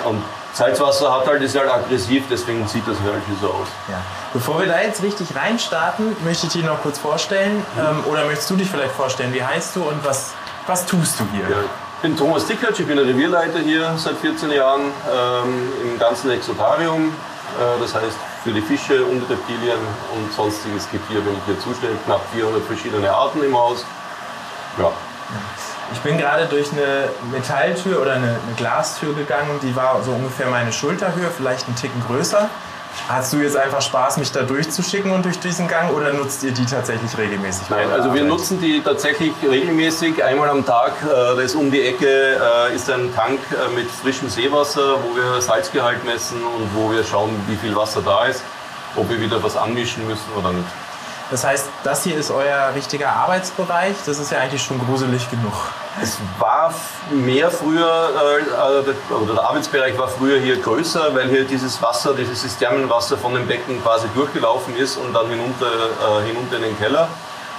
Und 0.05 0.23
Salzwasser 0.53 1.13
hat 1.13 1.27
halt, 1.27 1.43
ist 1.43 1.59
halt 1.59 1.69
aggressiv, 1.69 2.25
deswegen 2.31 2.67
sieht 2.69 2.87
das 2.87 2.97
halt 3.01 3.23
so 3.41 3.49
aus. 3.49 3.69
Ja. 3.89 4.01
Bevor 4.33 4.61
wir 4.61 4.67
da 4.67 4.81
jetzt 4.81 5.03
richtig 5.03 5.35
reinstarten, 5.35 6.17
möchte 6.25 6.47
ich 6.47 6.53
dich 6.53 6.65
noch 6.65 6.81
kurz 6.83 6.99
vorstellen. 6.99 7.57
Mhm. 7.57 7.81
Ähm, 7.81 8.05
oder 8.07 8.25
möchtest 8.25 8.51
du 8.51 8.57
dich 8.57 8.71
vielleicht 8.71 8.95
vorstellen? 8.95 9.33
Wie 9.35 9.43
heißt 9.43 9.77
du 9.77 9.83
und 9.83 10.05
was, 10.05 10.33
was 10.67 10.87
tust 10.87 11.19
du 11.19 11.25
hier? 11.33 11.49
Ja, 11.49 11.63
ich 11.63 12.03
bin 12.03 12.17
Thomas 12.17 12.47
Dickertsch, 12.47 12.81
ich 12.81 12.87
bin 12.87 12.97
der 12.97 13.07
Revierleiter 13.07 13.59
hier 13.59 13.95
seit 13.97 14.17
14 14.19 14.53
Jahren 14.53 14.83
ähm, 14.83 15.73
im 15.83 15.99
ganzen 15.99 16.31
Exotarium. 16.31 17.13
Äh, 17.59 17.81
das 17.81 17.95
heißt, 17.95 18.17
für 18.43 18.53
die 18.53 18.61
Fische 18.61 19.05
und 19.05 19.23
Reptilien 19.29 19.79
und 20.14 20.33
sonstiges 20.33 20.90
Getier 20.90 21.21
bin 21.21 21.35
ich 21.35 21.45
hier 21.47 21.59
zuständig. 21.61 21.99
Knapp 22.05 22.21
400 22.33 22.62
verschiedene 22.64 23.11
Arten 23.11 23.43
im 23.43 23.57
Haus. 23.57 23.85
Ja. 24.79 24.90
Ich 25.93 26.01
bin 26.01 26.19
gerade 26.19 26.47
durch 26.47 26.73
eine 26.73 27.09
Metalltür 27.31 28.01
oder 28.01 28.12
eine, 28.12 28.29
eine, 28.29 28.55
Glastür 28.57 29.14
gegangen, 29.14 29.61
die 29.62 29.75
war 29.77 30.03
so 30.03 30.12
ungefähr 30.12 30.49
meine 30.49 30.73
Schulterhöhe, 30.73 31.31
vielleicht 31.31 31.67
einen 31.67 31.77
Ticken 31.77 32.03
größer. 32.07 32.49
Hast 33.09 33.33
du 33.33 33.39
jetzt 33.39 33.57
einfach 33.57 33.83
Spaß, 33.83 34.17
mich 34.17 34.33
da 34.33 34.43
durchzuschicken 34.43 35.11
und 35.11 35.25
durch 35.25 35.39
diesen 35.39 35.69
Gang 35.69 35.93
oder 35.93 36.13
nutzt 36.13 36.43
ihr 36.43 36.53
die 36.53 36.65
tatsächlich 36.65 37.17
regelmäßig? 37.19 37.69
Nein, 37.69 37.91
also 37.91 38.15
wir 38.15 38.25
nutzen 38.25 38.61
die 38.61 38.81
tatsächlich 38.83 39.33
regelmäßig. 39.43 40.25
Einmal 40.25 40.49
am 40.49 40.65
Tag, 40.65 40.93
äh, 41.03 41.07
da 41.07 41.41
ist 41.41 41.55
um 41.55 41.71
die 41.71 41.83
Ecke, 41.83 42.07
äh, 42.07 42.75
ist 42.75 42.91
ein 42.91 43.15
Tank 43.15 43.41
äh, 43.53 43.75
mit 43.75 43.91
frischem 43.91 44.31
Seewasser, 44.31 44.97
wo 45.03 45.17
wir 45.17 45.41
Salzgehalt 45.41 46.05
messen 46.05 46.39
und 46.39 46.75
wo 46.75 46.91
wir 46.91 47.05
schauen, 47.05 47.31
wie 47.47 47.57
viel 47.57 47.77
Wasser 47.77 48.01
da 48.03 48.25
ist, 48.27 48.43
ob 48.97 49.11
wir 49.11 49.21
wieder 49.21 49.43
was 49.43 49.57
anmischen 49.57 50.07
müssen 50.07 50.33
oder 50.39 50.53
nicht. 50.53 50.84
Das 51.31 51.45
heißt, 51.45 51.69
das 51.85 52.05
hier 52.05 52.17
ist 52.17 52.31
euer 52.31 52.73
richtiger 52.75 53.11
Arbeitsbereich. 53.11 53.97
Das 54.05 54.19
ist 54.19 54.31
ja 54.31 54.39
eigentlich 54.39 54.63
schon 54.63 54.79
gruselig 54.79 55.31
genug. 55.31 55.53
Es 56.03 56.19
war 56.39 56.75
mehr 57.11 57.51
früher, 57.51 58.11
äh, 58.41 59.15
oder 59.15 59.35
der 59.35 59.45
Arbeitsbereich 59.45 59.97
war 59.97 60.09
früher 60.09 60.39
hier 60.39 60.61
größer, 60.61 61.15
weil 61.15 61.29
hier 61.29 61.45
dieses 61.45 61.81
Wasser, 61.81 62.15
dieses 62.15 62.43
Zisternenwasser 62.43 63.17
von 63.17 63.35
dem 63.35 63.47
Becken 63.47 63.83
quasi 63.83 64.09
durchgelaufen 64.15 64.77
ist 64.77 64.97
und 64.97 65.13
dann 65.15 65.29
hinunter, 65.29 65.67
äh, 65.67 66.27
hinunter 66.27 66.57
in 66.57 66.63
den 66.63 66.79
Keller. 66.79 67.09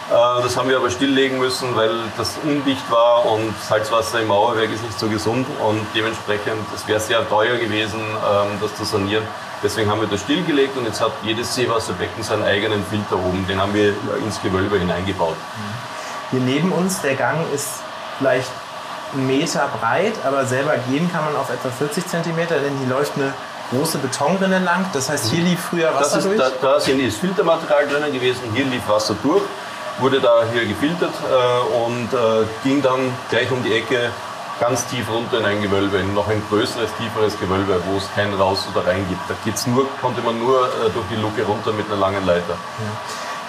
Äh, 0.10 0.44
das 0.44 0.56
haben 0.56 0.70
wir 0.70 0.78
aber 0.78 0.92
stilllegen 0.92 1.40
müssen, 1.40 1.76
weil 1.76 1.92
das 2.18 2.38
undicht 2.44 2.92
war 2.92 3.26
und 3.26 3.56
Salzwasser 3.64 4.20
im 4.20 4.28
Mauerwerk 4.28 4.72
ist 4.72 4.84
nicht 4.84 5.00
so 5.00 5.08
gesund 5.08 5.48
und 5.64 5.88
dementsprechend, 5.96 6.66
es 6.76 6.88
wäre 6.88 7.00
sehr 7.00 7.28
teuer 7.28 7.58
gewesen, 7.58 8.00
ähm, 8.00 8.60
das 8.62 8.76
zu 8.76 8.84
sanieren. 8.84 9.26
Deswegen 9.66 9.90
haben 9.90 10.00
wir 10.00 10.08
das 10.08 10.22
stillgelegt 10.22 10.78
und 10.78 10.86
jetzt 10.86 11.02
hat 11.02 11.12
jedes 11.24 11.56
Seewasserbecken 11.56 12.22
seinen 12.22 12.44
eigenen 12.44 12.86
Filter 12.86 13.16
oben. 13.16 13.48
Den 13.48 13.60
haben 13.60 13.74
wir 13.74 13.96
ins 14.24 14.40
Gewölbe 14.44 14.78
hineingebaut. 14.78 15.36
Hier 16.30 16.40
neben 16.40 16.72
uns, 16.72 17.02
der 17.02 17.16
Gang 17.16 17.40
ist 17.52 17.70
vielleicht 18.20 18.52
einen 19.16 19.26
Meter 19.26 19.68
breit, 19.82 20.14
aber 20.24 20.46
selber 20.46 20.76
gehen 20.88 21.12
kann 21.12 21.26
man 21.26 21.36
auf 21.36 21.50
etwa 21.50 21.70
40 21.70 22.06
Zentimeter, 22.06 22.60
denn 22.60 22.78
hier 22.78 22.90
läuft 22.90 23.14
eine 23.16 23.34
große 23.72 23.98
Betonrinne 23.98 24.60
lang. 24.60 24.86
Das 24.94 25.10
heißt, 25.10 25.32
hier 25.32 25.44
lief 25.44 25.60
früher 25.60 25.92
Wasser 25.96 26.18
das 26.18 26.26
ist, 26.26 26.26
durch? 26.26 26.38
Da, 26.38 26.50
da 26.62 26.76
ist 26.76 26.88
das 26.88 27.16
Filtermaterial 27.16 27.88
drinnen 27.88 28.14
gewesen, 28.14 28.42
hier 28.54 28.66
lief 28.66 28.88
Wasser 28.88 29.16
durch, 29.24 29.42
wurde 29.98 30.22
da 30.22 30.44
hier 30.54 30.68
gefiltert 30.68 31.14
äh, 31.24 31.86
und 31.86 32.14
äh, 32.14 32.46
ging 32.64 32.84
dann 32.84 33.12
gleich 33.32 33.50
um 33.50 33.64
die 33.64 33.74
Ecke 33.74 34.12
ganz 34.60 34.86
tief 34.88 35.10
runter 35.10 35.40
in 35.40 35.46
ein 35.46 35.62
Gewölbe, 35.62 35.98
in 35.98 36.14
noch 36.14 36.28
ein 36.28 36.42
größeres, 36.50 36.90
tieferes 36.98 37.40
Gewölbe, 37.40 37.82
wo 37.86 37.98
es 37.98 38.10
kein 38.16 38.34
Raus 38.34 38.68
oder 38.74 38.88
rein 38.88 39.06
gibt. 39.10 39.22
Da 39.30 39.36
geht's 39.44 39.68
nur, 39.68 39.88
konnte 40.02 40.22
man 40.22 40.40
nur 40.40 40.66
äh, 40.66 40.90
durch 40.94 41.06
die 41.10 41.16
Luke 41.16 41.42
runter 41.44 41.72
mit 41.74 41.88
einer 41.88 41.98
langen 41.98 42.26
Leiter. 42.26 42.54
Ja. 42.54 42.92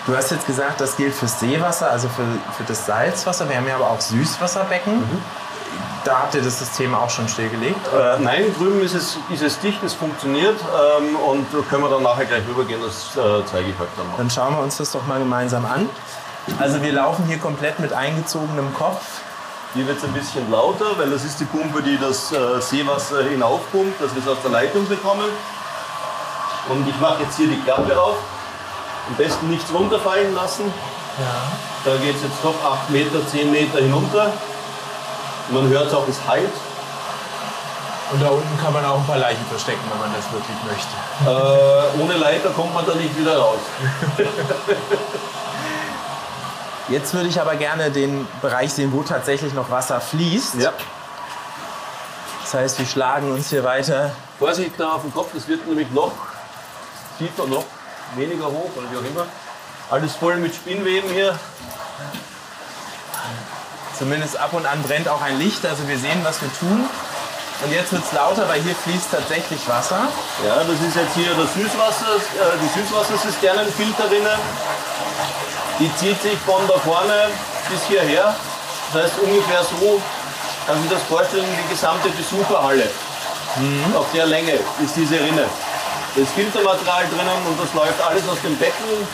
Du 0.07 0.17
hast 0.17 0.31
jetzt 0.31 0.47
gesagt, 0.47 0.81
das 0.81 0.97
gilt 0.97 1.15
fürs 1.15 1.41
Seewasser, 1.41 1.91
also 1.91 2.09
für, 2.09 2.25
für 2.57 2.65
das 2.65 2.87
Salzwasser. 2.87 3.49
Wir 3.49 3.57
haben 3.57 3.67
ja 3.67 3.75
aber 3.75 3.91
auch 3.91 4.01
Süßwasserbecken. 4.01 5.01
Mhm. 5.01 5.23
Da 6.05 6.21
habt 6.21 6.37
ihr 6.37 6.43
das 6.43 6.61
System 6.61 6.95
auch 6.95 7.11
schon 7.11 7.27
stillgelegt? 7.29 7.81
Äh, 7.89 8.21
nein, 8.21 8.55
drüben 8.57 8.81
ist 8.81 8.95
es, 8.95 9.19
ist 9.33 9.43
es 9.43 9.59
dicht, 9.59 9.83
es 9.83 9.95
funktioniert 9.95 10.55
ähm, 11.01 11.17
und 11.17 11.69
können 11.69 11.83
wir 11.83 11.91
dann 11.91 12.05
nachher 12.05 12.27
gleich 12.27 12.47
rübergehen, 12.49 12.81
das 12.81 13.17
äh, 13.17 13.45
zeige 13.45 13.71
ich 13.71 13.81
euch 13.81 13.89
dann 13.97 14.09
noch. 14.09 14.17
Dann 14.17 14.31
schauen 14.31 14.55
wir 14.55 14.63
uns 14.63 14.77
das 14.77 14.93
doch 14.93 15.05
mal 15.07 15.19
gemeinsam 15.19 15.67
an. 15.67 15.89
Also 16.61 16.81
wir 16.81 16.93
laufen 16.93 17.25
hier 17.25 17.39
komplett 17.39 17.81
mit 17.81 17.93
eingezogenem 17.93 18.73
Kopf 18.75 19.03
hier 19.77 19.87
wird 19.87 19.99
es 19.99 20.05
ein 20.05 20.13
bisschen 20.15 20.51
lauter, 20.51 20.97
weil 20.97 21.11
das 21.11 21.23
ist 21.23 21.39
die 21.39 21.45
Pumpe, 21.45 21.83
die 21.83 21.99
das 21.99 22.33
äh, 22.33 22.61
Seewasser 22.61 23.25
hinaufpumpt, 23.25 24.01
dass 24.01 24.15
wir 24.15 24.23
es 24.23 24.29
aus 24.29 24.39
der 24.43 24.51
Leitung 24.51 24.89
bekommen. 24.89 25.29
Und 26.71 26.89
ich 26.89 26.99
mache 26.99 27.23
jetzt 27.23 27.37
hier 27.37 27.47
die 27.47 27.61
Klappe 27.61 28.01
auf. 28.01 28.17
Am 29.09 29.15
besten 29.17 29.51
nichts 29.51 29.73
runterfallen 29.73 30.35
lassen. 30.35 30.65
Ja. 31.19 31.53
Da 31.85 31.97
geht 31.99 32.17
es 32.17 32.23
jetzt 32.23 32.43
doch 32.43 32.55
8 32.65 32.91
Meter, 32.91 33.25
10 33.29 33.53
Meter 33.53 33.79
hinunter. 33.79 34.33
Man 35.51 35.69
hört 35.69 35.89
es 35.89 35.95
auch, 35.95 36.09
es 36.09 36.19
halt. 36.27 36.51
Und 38.13 38.23
da 38.23 38.29
unten 38.29 38.59
kann 38.63 38.73
man 38.73 38.85
auch 38.85 38.99
ein 38.99 39.07
paar 39.07 39.19
Leichen 39.19 39.45
verstecken, 39.47 39.83
wenn 39.91 40.01
man 40.01 40.11
das 40.17 40.25
wirklich 40.33 40.57
möchte. 40.65 40.89
Äh, 41.27 42.03
ohne 42.03 42.17
Leiter 42.17 42.51
kommt 42.51 42.73
man 42.73 42.87
da 42.87 42.95
nicht 42.95 43.17
wieder 43.19 43.37
raus. 43.37 43.59
Jetzt 46.89 47.15
würde 47.15 47.29
ich 47.29 47.41
aber 47.41 47.57
gerne 47.57 47.91
den 47.91 48.29
Bereich 48.41 48.73
sehen, 48.73 48.93
wo 48.93 49.03
tatsächlich 49.03 49.53
noch 49.55 49.71
Wasser 49.71 50.01
fließt. 50.01 50.55
Ja. 50.57 50.73
Das 52.43 52.55
heißt, 52.55 52.79
wir 52.79 52.87
schlagen 52.87 53.33
uns 53.33 53.51
hier 53.51 53.65
weiter. 53.65 54.13
Vorsicht 54.39 54.73
da 54.79 54.93
auf 54.93 55.03
dem 55.03 55.13
Kopf, 55.13 55.31
das 55.35 55.49
wird 55.49 55.67
nämlich 55.67 55.91
noch 55.91 56.13
tiefer, 57.19 57.47
noch 57.47 57.65
weniger 58.15 58.47
hoch 58.47 58.71
oder 58.77 58.87
wie 58.93 58.97
auch 58.99 59.11
immer. 59.11 59.27
Alles 59.91 60.15
voll 60.15 60.37
mit 60.37 60.55
Spinnweben 60.55 61.11
hier. 61.11 61.37
Zumindest 63.99 64.37
ab 64.39 64.53
und 64.53 64.67
an 64.67 64.81
brennt 64.83 65.09
auch 65.09 65.23
ein 65.23 65.39
Licht, 65.39 65.65
also 65.67 65.89
wir 65.89 65.99
sehen, 65.99 66.21
was 66.23 66.41
wir 66.41 66.51
tun. 66.61 66.87
Und 67.65 67.73
jetzt 67.73 67.91
wird 67.91 68.05
es 68.05 68.13
lauter, 68.13 68.47
weil 68.49 68.61
hier 68.61 68.75
fließt 68.75 69.11
tatsächlich 69.11 69.67
Wasser. 69.67 70.09
Ja, 70.47 70.57
das 70.57 70.81
ist 70.87 70.95
jetzt 70.95 71.15
hier 71.15 71.35
das 71.35 71.55
Süßwasser, 71.55 72.17
äh, 72.17 72.59
die 72.63 72.81
Süßwasserzisternenfilterrinne. 72.81 74.39
Die 75.79 75.95
zieht 75.97 76.21
sich 76.23 76.39
von 76.47 76.67
da 76.67 76.79
vorne 76.79 77.29
bis 77.69 77.83
hierher. 77.89 78.35
Das 78.93 79.05
heißt 79.05 79.19
ungefähr 79.21 79.63
so, 79.63 80.01
kann 80.67 80.81
sich 80.81 80.91
das 80.91 81.03
vorstellen, 81.03 81.45
die 81.45 81.69
gesamte 81.75 82.09
Besucherhalle. 82.11 82.89
Mhm. 83.57 83.97
Auf 83.97 84.07
der 84.13 84.27
Länge 84.27 84.53
ist 84.83 84.97
diese 84.97 85.21
Rinne. 85.21 85.47
Da 86.15 86.23
ist 86.23 86.33
Filtermaterial 86.33 87.05
drinnen 87.09 87.47
und 87.47 87.61
das 87.61 87.73
läuft 87.75 88.01
alles 88.01 88.27
aus 88.29 88.41
dem 88.43 88.57
Becken, 88.57 89.07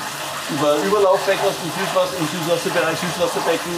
über 0.51 0.77
Überlaufbecken 0.77 1.43
aus 1.49 1.55
dem 1.63 1.73
Süßwasser, 1.75 2.15
im 2.19 2.29
Süßwasserbereich 2.29 2.99
Süßwasserbecken 2.99 3.73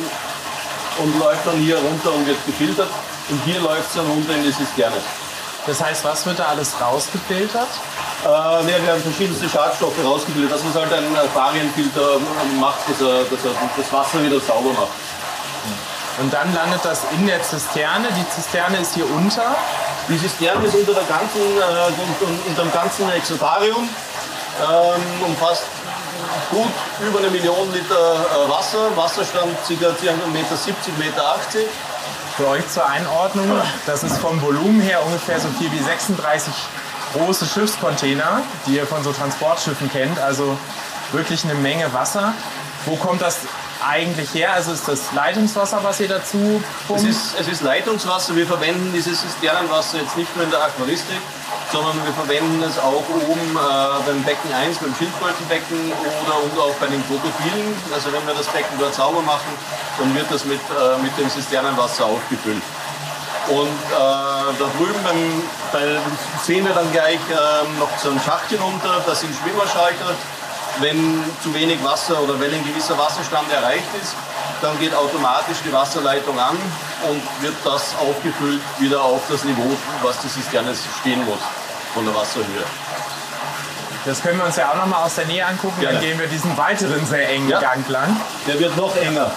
und 0.99 1.19
läuft 1.19 1.47
dann 1.47 1.57
hier 1.57 1.79
runter 1.79 2.13
und 2.13 2.27
wird 2.27 2.45
gefiltert. 2.47 2.91
Und 3.31 3.41
hier 3.45 3.61
läuft 3.61 3.89
es 3.89 3.95
dann 3.95 4.07
runter 4.07 4.35
in 4.35 4.43
die 4.43 4.53
Zisterne. 4.53 4.97
Das 5.67 5.83
heißt, 5.83 6.05
was 6.05 6.27
wird 6.27 6.39
da 6.39 6.47
alles 6.47 6.73
rausgefiltert? 6.79 7.69
Äh, 8.25 8.63
nee, 8.65 8.73
wir 8.83 8.93
haben 8.93 9.03
verschiedenste 9.03 9.47
Schadstoffe 9.47 10.03
rausgefiltert, 10.03 10.53
dass 10.53 10.65
man 10.65 10.73
halt 10.73 10.93
einen 10.95 11.15
Barienfilter 11.35 12.19
macht, 12.59 12.89
dass 12.89 13.01
er, 13.03 13.25
dass 13.25 13.45
er 13.45 13.53
das 13.77 13.93
Wasser 13.93 14.25
wieder 14.25 14.41
sauber 14.41 14.73
macht. 14.73 14.97
Und 16.21 16.33
dann 16.33 16.55
landet 16.55 16.81
das 16.85 17.03
in 17.13 17.27
der 17.27 17.43
Zisterne. 17.43 18.09
Die 18.17 18.27
Zisterne 18.31 18.79
ist 18.79 18.95
hier 18.95 19.05
unter. 19.11 19.55
Die 20.09 20.19
Zisterne 20.19 20.65
ist 20.65 20.75
unter, 20.75 20.95
der 20.95 21.03
ganzen, 21.05 21.37
äh, 21.37 22.49
unter 22.49 22.63
dem 22.63 22.73
ganzen 22.73 23.11
Exotarium. 23.11 23.89
Ähm, 24.63 25.03
umfasst 25.27 25.65
gut 26.51 26.73
über 27.07 27.19
eine 27.19 27.29
Million 27.29 27.71
Liter 27.75 28.15
äh, 28.15 28.49
Wasser. 28.49 28.97
Wasserstand 28.97 29.55
ca. 29.69 29.73
1,70 29.73 30.33
Meter, 30.33 30.57
70 30.57 30.99
Meter 30.99 31.27
80. 31.27 31.67
Für 32.39 32.49
euch 32.49 32.67
zur 32.69 32.87
Einordnung, 32.87 33.61
das 33.87 34.03
ist 34.03 34.17
vom 34.19 34.41
Volumen 34.41 34.81
her 34.81 35.05
ungefähr 35.05 35.39
so 35.39 35.49
viel 35.59 35.71
wie 35.71 35.79
36 35.79 36.53
große 37.15 37.47
Schiffscontainer, 37.47 38.43
die 38.67 38.77
ihr 38.77 38.87
von 38.87 39.03
so 39.03 39.13
Transportschiffen 39.13 39.91
kennt. 39.91 40.19
Also 40.21 40.57
wirklich 41.13 41.45
eine 41.45 41.55
Menge 41.55 41.93
Wasser. 41.93 42.35
Wo 42.87 42.97
kommt 42.97 43.23
das 43.23 43.41
eigentlich 43.87 44.35
her? 44.35 44.53
Also 44.53 44.73
ist 44.73 44.87
das 44.89 45.13
Leitungswasser, 45.13 45.81
was 45.83 46.01
ihr 46.01 46.09
dazu 46.09 46.63
pumpt? 46.87 47.03
Es 47.03 47.09
ist, 47.09 47.41
es 47.41 47.49
ist 47.49 47.63
Leitungswasser. 47.63 48.37
Wir 48.37 48.47
verwenden 48.47 48.93
dieses 48.95 49.21
Zisternenwasser 49.23 49.99
jetzt 49.99 50.17
nicht 50.17 50.35
nur 50.37 50.45
in 50.45 50.51
der 50.51 50.63
Aquaristik, 50.65 51.21
sondern 51.73 51.97
wir 52.05 52.13
verwenden 52.13 52.63
es 52.63 52.79
auch 52.79 53.05
oben 53.09 53.57
äh, 53.57 54.07
beim 54.07 54.23
Becken 54.25 54.53
1, 54.53 54.79
beim 54.79 54.95
Schildkrötenbecken 54.95 55.93
oder 56.25 56.43
und 56.43 56.59
auch 56.59 56.75
bei 56.81 56.87
den 56.87 57.03
Krokodilen. 57.07 57.75
Also 57.93 58.13
wenn 58.13 58.27
wir 58.27 58.35
das 58.35 58.47
Becken 58.49 58.79
dort 58.79 58.95
sauber 58.95 59.23
machen, 59.23 59.53
dann 59.99 60.15
wird 60.15 60.27
das 60.31 60.45
mit, 60.45 60.61
äh, 60.61 61.03
mit 61.03 61.17
dem 61.19 61.31
Zisternenwasser 61.31 62.07
aufgefüllt. 62.07 62.63
Und 63.49 63.69
äh, 63.69 63.97
da 63.97 64.67
drüben 64.79 65.03
beim, 65.05 65.43
bei, 65.73 66.01
sehen 66.43 66.65
wir 66.67 66.73
dann 66.75 66.91
gleich 66.93 67.21
äh, 67.31 67.79
noch 67.79 67.91
so 67.99 68.11
ein 68.11 68.21
Schacht 68.25 68.49
hinunter, 68.49 69.03
das 69.07 69.21
sind 69.21 69.35
Schwimmerschalter. 69.37 70.15
Wenn 70.81 71.23
zu 71.43 71.55
wenig 71.55 71.83
Wasser 71.85 72.21
oder 72.21 72.41
wenn 72.41 72.53
ein 72.53 72.65
gewisser 72.67 72.99
Wasserstand 72.99 73.53
erreicht 73.53 73.87
ist, 74.03 74.15
dann 74.61 74.77
geht 74.81 74.95
automatisch 74.95 75.59
die 75.65 75.73
Wasserleitung 75.73 76.39
an 76.39 76.57
und 77.09 77.23
wird 77.43 77.55
das 77.65 77.95
aufgefüllt 78.01 78.61
wieder 78.79 79.03
auf 79.03 79.21
das 79.29 79.45
Niveau, 79.45 79.77
was 80.03 80.19
die 80.21 80.29
Zisterne 80.29 80.75
stehen 81.01 81.25
muss 81.27 81.39
von 81.93 82.05
der 82.05 82.15
Wasserhöhe. 82.15 82.65
Das 84.05 84.21
können 84.21 84.39
wir 84.39 84.47
uns 84.47 84.57
ja 84.57 84.71
auch 84.71 84.77
noch 84.77 84.87
mal 84.87 85.05
aus 85.05 85.15
der 85.15 85.27
Nähe 85.27 85.47
angucken. 85.47 85.81
Gerne. 85.81 85.99
Dann 85.99 86.05
gehen 86.05 86.19
wir 86.19 86.27
diesen 86.27 86.57
weiteren 86.57 87.07
sehr 87.07 87.29
engen 87.29 87.49
ja. 87.49 87.61
Gang 87.61 87.89
lang. 87.89 88.17
Der 88.47 88.59
wird 88.59 88.77
noch 88.77 88.95
enger. 88.97 89.31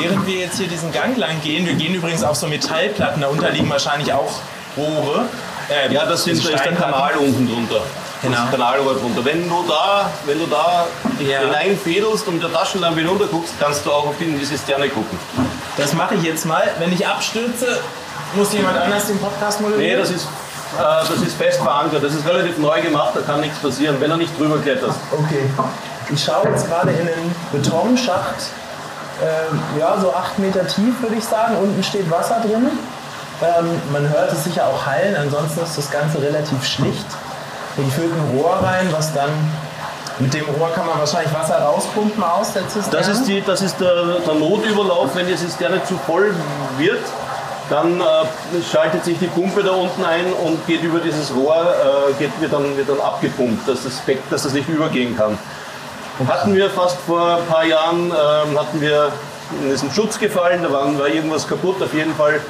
Während 0.00 0.26
wir 0.26 0.36
jetzt 0.36 0.58
hier 0.58 0.68
diesen 0.68 0.92
Gang 0.92 1.16
lang 1.16 1.40
gehen, 1.42 1.66
wir 1.66 1.74
gehen 1.74 1.94
übrigens 1.94 2.22
auf 2.22 2.36
so 2.36 2.46
Metallplatten, 2.46 3.20
darunter 3.20 3.50
liegen 3.50 3.68
wahrscheinlich 3.68 4.12
auch 4.12 4.32
Rohre. 4.76 5.26
Äh, 5.68 5.92
ja, 5.92 6.06
das 6.06 6.24
sind, 6.24 6.44
da 6.44 6.50
ist 6.50 6.64
der 6.64 6.74
Kanal 6.74 7.16
unten 7.16 7.48
drunter. 7.48 7.82
Genau. 8.22 8.36
Das 8.36 8.50
Kanalrohr 8.50 8.94
drunter. 8.94 9.24
Wenn 9.24 9.48
du 9.48 9.64
da, 9.68 10.10
wenn 10.26 10.38
du 10.38 10.46
da 10.46 10.86
ja. 11.20 11.40
hineinfädelst 11.40 12.26
und 12.26 12.34
mit 12.34 12.42
der 12.42 12.52
Taschenlampe 12.52 13.00
hinunter 13.00 13.26
guckst, 13.26 13.54
kannst 13.60 13.86
du 13.86 13.92
auch 13.92 14.06
auf 14.06 14.14
die 14.18 14.42
Zisterne 14.42 14.88
gucken. 14.88 15.18
Das 15.76 15.92
mache 15.92 16.14
ich 16.16 16.22
jetzt 16.22 16.44
mal. 16.46 16.62
Wenn 16.78 16.92
ich 16.92 17.06
abstürze, 17.06 17.80
muss 18.34 18.52
jemand 18.52 18.76
anders 18.76 19.06
den 19.06 19.18
Podcast 19.18 19.60
moderieren? 19.60 19.94
Nee, 19.94 19.96
das 19.96 20.10
ist, 20.10 20.24
äh, 20.24 20.80
das 20.80 21.22
ist 21.22 21.36
fest 21.36 21.60
verankert. 21.60 22.02
Das 22.02 22.14
ist 22.14 22.26
relativ 22.26 22.58
neu 22.58 22.80
gemacht, 22.82 23.12
da 23.14 23.20
kann 23.20 23.40
nichts 23.40 23.58
passieren, 23.58 23.96
wenn 24.00 24.10
du 24.10 24.16
nicht 24.16 24.36
drüber 24.38 24.58
kletterst. 24.58 24.98
Okay. 25.12 25.48
Ich 26.10 26.24
schaue 26.24 26.48
jetzt 26.48 26.66
gerade 26.66 26.90
in 26.90 27.06
den 27.06 27.34
Betonschacht. 27.52 28.50
Äh, 29.20 29.78
ja, 29.78 29.98
so 30.00 30.14
acht 30.14 30.38
Meter 30.38 30.66
tief 30.66 31.00
würde 31.02 31.16
ich 31.16 31.24
sagen. 31.24 31.56
Unten 31.56 31.82
steht 31.82 32.10
Wasser 32.10 32.40
drin. 32.40 32.70
Ähm, 33.40 33.80
man 33.92 34.08
hört 34.08 34.32
es 34.32 34.44
sicher 34.44 34.66
auch 34.66 34.84
hallen, 34.86 35.14
ansonsten 35.16 35.62
ist 35.62 35.78
das 35.78 35.90
Ganze 35.90 36.20
relativ 36.20 36.64
schlicht. 36.64 37.06
Hier 37.76 37.86
führt 37.86 38.12
ein 38.12 38.36
Rohr 38.36 38.54
rein, 38.62 38.88
was 38.90 39.12
dann 39.14 39.30
mit 40.18 40.34
dem 40.34 40.44
Rohr 40.46 40.70
kann 40.74 40.86
man 40.86 40.98
wahrscheinlich 40.98 41.32
Wasser 41.32 41.58
rauspumpen 41.60 42.22
aus 42.22 42.52
der 42.52 42.68
Zisterne? 42.68 42.96
Das 42.96 43.08
ist, 43.08 43.28
die, 43.28 43.40
das 43.40 43.62
ist 43.62 43.80
der, 43.80 44.18
der 44.26 44.34
Notüberlauf, 44.34 45.14
wenn 45.14 45.28
die 45.28 45.36
Zisterne 45.36 45.82
zu 45.84 45.96
voll 45.98 46.34
wird. 46.76 47.04
Dann 47.70 48.00
äh, 48.00 48.04
schaltet 48.68 49.04
sich 49.04 49.18
die 49.18 49.26
Pumpe 49.26 49.62
da 49.62 49.72
unten 49.72 50.04
ein 50.04 50.32
und 50.32 50.66
geht 50.66 50.82
über 50.82 50.98
dieses 50.98 51.32
Rohr, 51.34 51.54
äh, 51.54 52.12
geht, 52.14 52.30
wird, 52.40 52.52
dann, 52.52 52.76
wird 52.76 52.88
dann 52.88 53.00
abgepumpt, 53.00 53.68
dass 53.68 53.84
das, 53.84 54.02
dass 54.30 54.42
das 54.42 54.52
nicht 54.54 54.68
übergehen 54.68 55.16
kann. 55.16 55.38
Hatten 56.26 56.54
wir 56.54 56.68
fast 56.68 56.96
vor 57.06 57.36
ein 57.36 57.46
paar 57.46 57.64
Jahren, 57.64 58.10
äh, 58.10 58.58
hatten 58.58 58.80
wir, 58.80 59.12
ist 59.72 59.84
ein 59.84 59.92
Schutz 59.92 60.18
gefallen, 60.18 60.62
da 60.62 60.72
war, 60.72 60.98
war 60.98 61.08
irgendwas 61.08 61.46
kaputt. 61.46 61.80
Auf 61.80 61.94
jeden 61.94 62.14
Fall 62.14 62.40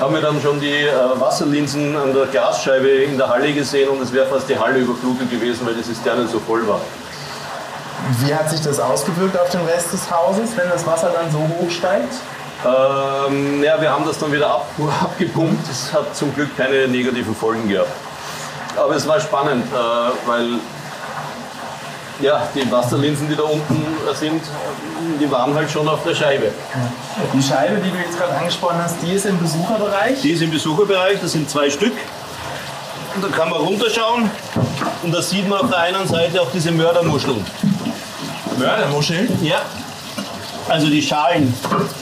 haben 0.00 0.14
wir 0.14 0.20
dann 0.20 0.40
schon 0.42 0.58
die 0.60 0.86
äh, 0.86 1.20
Wasserlinsen 1.20 1.94
an 1.96 2.12
der 2.12 2.26
Glasscheibe 2.26 2.88
in 2.88 3.16
der 3.16 3.28
Halle 3.28 3.52
gesehen 3.52 3.90
und 3.90 4.02
es 4.02 4.12
wäre 4.12 4.26
fast 4.26 4.48
die 4.48 4.58
Halle 4.58 4.80
überflutet 4.80 5.30
gewesen, 5.30 5.64
weil 5.64 5.74
die 5.74 5.82
Zisterne 5.82 6.26
so 6.26 6.40
voll 6.40 6.66
war. 6.66 6.80
Wie 8.18 8.34
hat 8.34 8.50
sich 8.50 8.60
das 8.60 8.80
ausgewirkt 8.80 9.38
auf 9.38 9.50
den 9.50 9.64
Rest 9.66 9.92
des 9.92 10.10
Hauses, 10.10 10.56
wenn 10.56 10.68
das 10.68 10.84
Wasser 10.84 11.12
dann 11.14 11.30
so 11.30 11.38
hoch 11.38 11.70
steigt? 11.70 12.14
Ähm, 12.64 13.62
ja, 13.62 13.80
wir 13.80 13.90
haben 13.90 14.04
das 14.04 14.18
dann 14.18 14.32
wieder 14.32 14.48
ab, 14.50 14.66
abgepumpt. 15.00 15.68
Es 15.70 15.92
hat 15.92 16.16
zum 16.16 16.34
Glück 16.34 16.56
keine 16.56 16.88
negativen 16.88 17.36
Folgen 17.36 17.68
gehabt. 17.68 17.90
Aber 18.76 18.96
es 18.96 19.06
war 19.06 19.20
spannend, 19.20 19.64
äh, 19.72 20.28
weil 20.28 20.58
ja, 22.20 22.48
die 22.54 22.70
Wasserlinsen, 22.70 23.28
die 23.28 23.36
da 23.36 23.42
unten 23.42 23.84
sind, 24.14 24.42
die 25.20 25.30
waren 25.30 25.54
halt 25.54 25.70
schon 25.70 25.88
auf 25.88 26.02
der 26.04 26.14
Scheibe. 26.14 26.50
Die 27.32 27.42
Scheibe, 27.42 27.80
die 27.80 27.90
du 27.90 27.96
jetzt 27.96 28.18
gerade 28.18 28.34
angesprochen 28.34 28.76
hast, 28.82 28.96
die 29.02 29.12
ist 29.12 29.26
im 29.26 29.38
Besucherbereich? 29.38 30.20
Die 30.20 30.30
ist 30.30 30.42
im 30.42 30.50
Besucherbereich, 30.50 31.20
das 31.20 31.32
sind 31.32 31.48
zwei 31.48 31.70
Stück. 31.70 31.92
Und 33.14 33.24
da 33.24 33.28
kann 33.28 33.50
man 33.50 33.60
runterschauen 33.60 34.30
und 35.02 35.12
da 35.12 35.20
sieht 35.20 35.46
man 35.48 35.60
auf 35.60 35.68
der 35.68 35.80
einen 35.80 36.06
Seite 36.06 36.40
auch 36.40 36.50
diese 36.52 36.70
Mördermuscheln. 36.70 37.44
Mördermuscheln? 38.58 39.28
Ja. 39.42 39.62
Also 40.68 40.86
die 40.86 41.02
Schalen. 41.02 41.52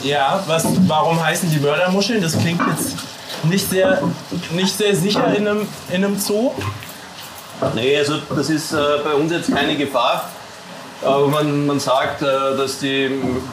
Ja, 0.03 0.41
was, 0.47 0.65
warum 0.87 1.21
heißen 1.21 1.49
die 1.49 1.59
Mördermuscheln? 1.59 2.21
Das 2.21 2.37
klingt 2.37 2.61
jetzt 2.69 2.95
nicht 3.43 3.69
sehr, 3.69 4.01
nicht 4.51 4.77
sehr 4.77 4.95
sicher 4.95 5.33
in 5.35 5.47
einem, 5.47 5.67
in 5.89 6.05
einem 6.05 6.17
Zoo. 6.17 6.51
Nee, 7.75 7.97
also 7.97 8.15
das 8.35 8.49
ist 8.49 8.73
äh, 8.73 8.77
bei 9.03 9.13
uns 9.13 9.31
jetzt 9.31 9.53
keine 9.53 9.75
Gefahr. 9.75 10.29
Aber 11.03 11.27
man, 11.27 11.65
man 11.65 11.79
sagt, 11.79 12.21
äh, 12.21 12.25
dass 12.57 12.79
die, 12.79 13.09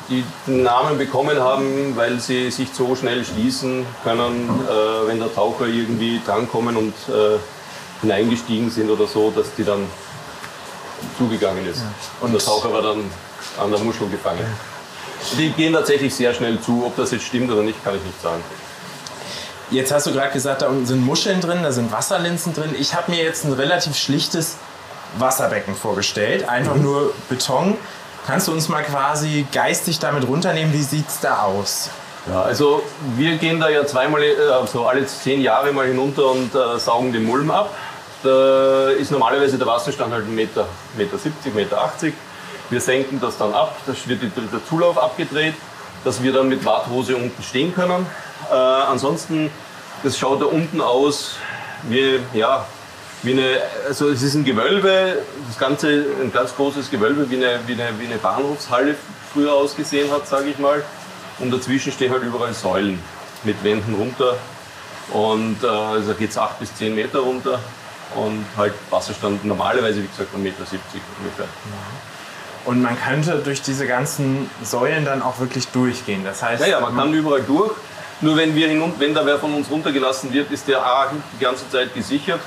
die 0.09 0.23
den 0.47 0.63
Namen 0.63 0.99
bekommen 0.99 1.41
haben, 1.41 1.97
weil 1.97 2.21
sie 2.21 2.51
sich 2.51 2.69
so 2.73 2.95
schnell 2.95 3.25
schließen 3.25 3.87
können, 4.05 4.51
äh, 4.69 5.09
wenn 5.09 5.19
der 5.19 5.35
Taucher 5.35 5.67
irgendwie 5.67 6.21
drankommen 6.25 6.77
und 6.77 6.95
äh, 7.09 7.39
hineingestiegen 8.03 8.71
sind 8.71 8.91
oder 8.91 9.07
so, 9.07 9.31
dass 9.31 9.55
die 9.57 9.65
dann 9.65 9.87
zugegangen 11.17 11.67
ist. 11.67 11.79
Ja. 11.79 11.93
Und 12.21 12.33
der 12.33 12.41
Taucher 12.41 12.73
war 12.73 12.83
dann 12.83 13.11
an 13.59 13.71
der 13.71 13.81
Muschel 13.81 14.09
gefangen. 14.09 14.45
Die 15.39 15.51
gehen 15.51 15.73
tatsächlich 15.73 16.15
sehr 16.15 16.35
schnell 16.35 16.61
zu. 16.61 16.85
Ob 16.87 16.97
das 16.97 17.11
jetzt 17.13 17.25
stimmt 17.25 17.51
oder 17.51 17.63
nicht, 17.63 17.83
kann 17.83 17.97
ich 17.97 18.05
nicht 18.05 18.21
sagen. 18.21 18.43
Jetzt 19.71 19.93
hast 19.93 20.07
du 20.07 20.13
gerade 20.13 20.33
gesagt, 20.33 20.63
da 20.63 20.69
unten 20.69 20.87
sind 20.87 21.05
Muscheln 21.05 21.41
drin, 21.41 21.63
da 21.63 21.73
sind 21.73 21.93
Wasserlinsen 21.93 22.55
drin. 22.55 22.75
Ich 22.79 22.95
habe 22.95 23.11
mir 23.11 23.23
jetzt 23.23 23.45
ein 23.45 23.53
relativ 23.53 23.97
schlichtes 23.97 24.57
Wasserbecken 25.19 25.75
vorgestellt, 25.75 26.49
einfach 26.49 26.75
mhm. 26.75 26.83
nur 26.83 27.15
Beton. 27.29 27.77
Kannst 28.27 28.49
du 28.49 28.53
uns 28.53 28.69
mal 28.69 28.83
quasi 28.83 29.47
geistig 29.53 29.99
damit 29.99 30.27
runternehmen? 30.27 30.73
Wie 30.73 30.83
sieht 30.83 31.09
es 31.09 31.21
da 31.21 31.43
aus? 31.43 31.91
Ja, 32.29 32.43
also 32.43 32.83
wir 33.17 33.37
gehen 33.37 33.61
da 33.61 33.69
ja 33.69 33.87
zweimal, 33.87 34.23
also 34.53 34.87
alle 34.87 35.07
zehn 35.07 35.41
Jahre 35.41 35.73
mal 35.73 35.87
hinunter 35.87 36.31
und 36.31 36.55
äh, 36.55 36.79
saugen 36.79 37.13
den 37.13 37.25
Mulm 37.25 37.51
ab. 37.51 37.75
Da 38.23 38.89
ist 38.91 39.11
normalerweise 39.11 39.59
der 39.59 39.67
Wasserstand 39.67 40.13
halt 40.13 40.25
1,70 40.25 40.29
Meter, 40.31 40.67
Meter 40.97 41.19
70, 41.19 41.55
Meter 41.55 41.81
80. 41.83 42.15
Wir 42.71 42.81
senken 42.81 43.21
das 43.21 43.39
dann 43.39 43.55
ab, 43.55 43.77
da 43.87 43.93
wird 44.07 44.21
der 44.23 44.67
Zulauf 44.69 44.99
abgedreht, 44.99 45.55
dass 46.05 46.23
wir 46.23 46.33
dann 46.33 46.49
mit 46.49 46.65
Warthose 46.65 47.17
unten 47.17 47.43
stehen 47.43 47.75
können. 47.75 48.07
Äh, 48.51 48.55
ansonsten, 48.55 49.51
das 50.03 50.19
schaut 50.19 50.41
da 50.41 50.47
unten 50.47 50.81
aus 50.81 51.37
wie, 51.85 52.21
ja, 52.33 52.67
wie 53.23 53.33
eine, 53.33 53.61
also 53.87 54.09
es 54.11 54.23
ist 54.23 54.35
ein 54.35 54.45
Gewölbe, 54.45 55.19
das 55.47 55.59
Ganze 55.59 56.07
ein 56.23 56.33
ganz 56.33 56.55
großes 56.55 56.91
Gewölbe, 56.91 57.29
wie 57.31 57.37
eine, 57.37 57.61
wie 57.67 57.73
eine, 57.73 57.99
wie 57.99 58.07
eine 58.07 58.17
Bahnhofshalle 58.17 58.95
früher 59.33 59.53
ausgesehen 59.53 60.11
hat, 60.11 60.27
sage 60.29 60.51
ich 60.51 60.59
mal. 60.59 60.83
Und 61.39 61.53
dazwischen 61.53 61.93
stehen 61.93 62.13
halt 62.13 62.23
überall 62.23 62.53
Säulen 62.53 62.99
mit 63.45 63.63
Wänden 63.63 63.95
runter. 63.95 64.37
Und 65.13 65.63
äh, 65.63 65.67
also 65.67 66.15
geht 66.15 66.31
es 66.31 66.39
8 66.39 66.59
bis 66.61 66.75
10 66.77 66.95
Meter 66.95 67.21
runter 67.21 67.61
und 68.15 68.45
halt 68.57 68.75
Wasserstand 68.91 69.45
normalerweise, 69.45 70.03
wie 70.03 70.07
gesagt, 70.07 70.35
1,70 70.35 70.39
Meter 70.39 70.59
ungefähr. 71.19 71.47
Und 72.65 72.83
man 72.83 72.99
könnte 73.01 73.39
durch 73.39 73.63
diese 73.63 73.87
ganzen 73.87 74.51
Säulen 74.63 75.05
dann 75.05 75.23
auch 75.23 75.39
wirklich 75.39 75.69
durchgehen. 75.69 76.23
Das 76.25 76.43
heißt, 76.43 76.63
ja, 76.63 76.69
ja 76.69 76.81
man 76.81 76.95
kann 76.95 77.13
überall 77.15 77.43
durch. 77.43 77.73
Nur 78.21 78.37
wenn, 78.37 78.55
wir 78.55 78.69
hinun 78.69 78.93
wenn 78.99 79.15
da 79.15 79.25
wer 79.25 79.39
von 79.39 79.55
uns 79.55 79.71
runtergelassen 79.71 80.33
wird, 80.33 80.51
ist 80.51 80.67
der 80.67 80.85
A 80.85 81.13
die 81.39 81.45
ganze 81.45 81.69
Zeit 81.71 81.95
gesichert 81.95 82.41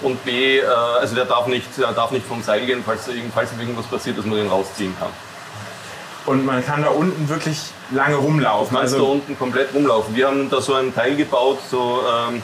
und 0.00 0.24
B, 0.24 0.58
äh, 0.58 0.64
also 0.64 1.14
der 1.14 1.24
darf 1.24 1.46
nicht, 1.46 1.66
der 1.78 1.92
darf 1.92 2.10
nicht 2.10 2.26
vom 2.26 2.42
Seil 2.42 2.66
gehen, 2.66 2.82
falls, 2.84 3.08
falls 3.32 3.50
irgendwas 3.58 3.86
passiert, 3.86 4.18
dass 4.18 4.24
man 4.24 4.36
den 4.36 4.48
rausziehen 4.48 4.94
kann. 4.98 5.10
Und 6.26 6.44
man 6.44 6.64
kann 6.64 6.82
da 6.82 6.88
unten 6.88 7.28
wirklich 7.28 7.58
lange 7.90 8.16
rumlaufen. 8.16 8.72
Man 8.74 8.84
kann 8.84 8.92
also 8.92 9.06
da 9.06 9.12
unten 9.12 9.38
komplett 9.38 9.74
rumlaufen. 9.74 10.16
Wir 10.16 10.26
haben 10.26 10.48
da 10.48 10.60
so 10.60 10.74
einen 10.74 10.94
Teil 10.94 11.16
gebaut, 11.16 11.58
so 11.70 12.00
ähm, 12.02 12.42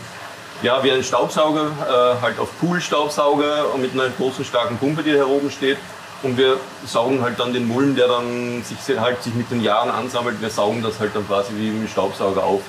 ja, 0.62 0.84
wie 0.84 0.92
ein 0.92 1.02
Staubsauger, 1.02 1.66
äh, 1.88 2.22
halt 2.22 2.38
auf 2.38 2.50
Pool-Staubsauger 2.60 3.72
und 3.74 3.80
mit 3.80 3.92
einer 3.94 4.10
großen 4.10 4.44
starken 4.44 4.76
Pumpe, 4.76 5.02
die 5.02 5.10
hier 5.10 5.28
oben 5.28 5.50
steht. 5.50 5.78
Und 6.22 6.36
wir 6.36 6.58
saugen 6.86 7.22
halt 7.22 7.40
dann 7.40 7.52
den 7.52 7.66
Mulm, 7.66 7.96
der 7.96 8.08
dann 8.08 8.62
sich, 8.62 8.98
halt 8.98 9.22
sich 9.22 9.34
mit 9.34 9.50
den 9.50 9.62
Jahren 9.62 9.90
ansammelt. 9.90 10.40
Wir 10.40 10.50
saugen 10.50 10.82
das 10.82 11.00
halt 11.00 11.14
dann 11.14 11.26
quasi 11.26 11.52
wie 11.56 11.70
mit 11.70 11.82
dem 11.82 11.88
Staubsauger 11.88 12.44
auf. 12.44 12.60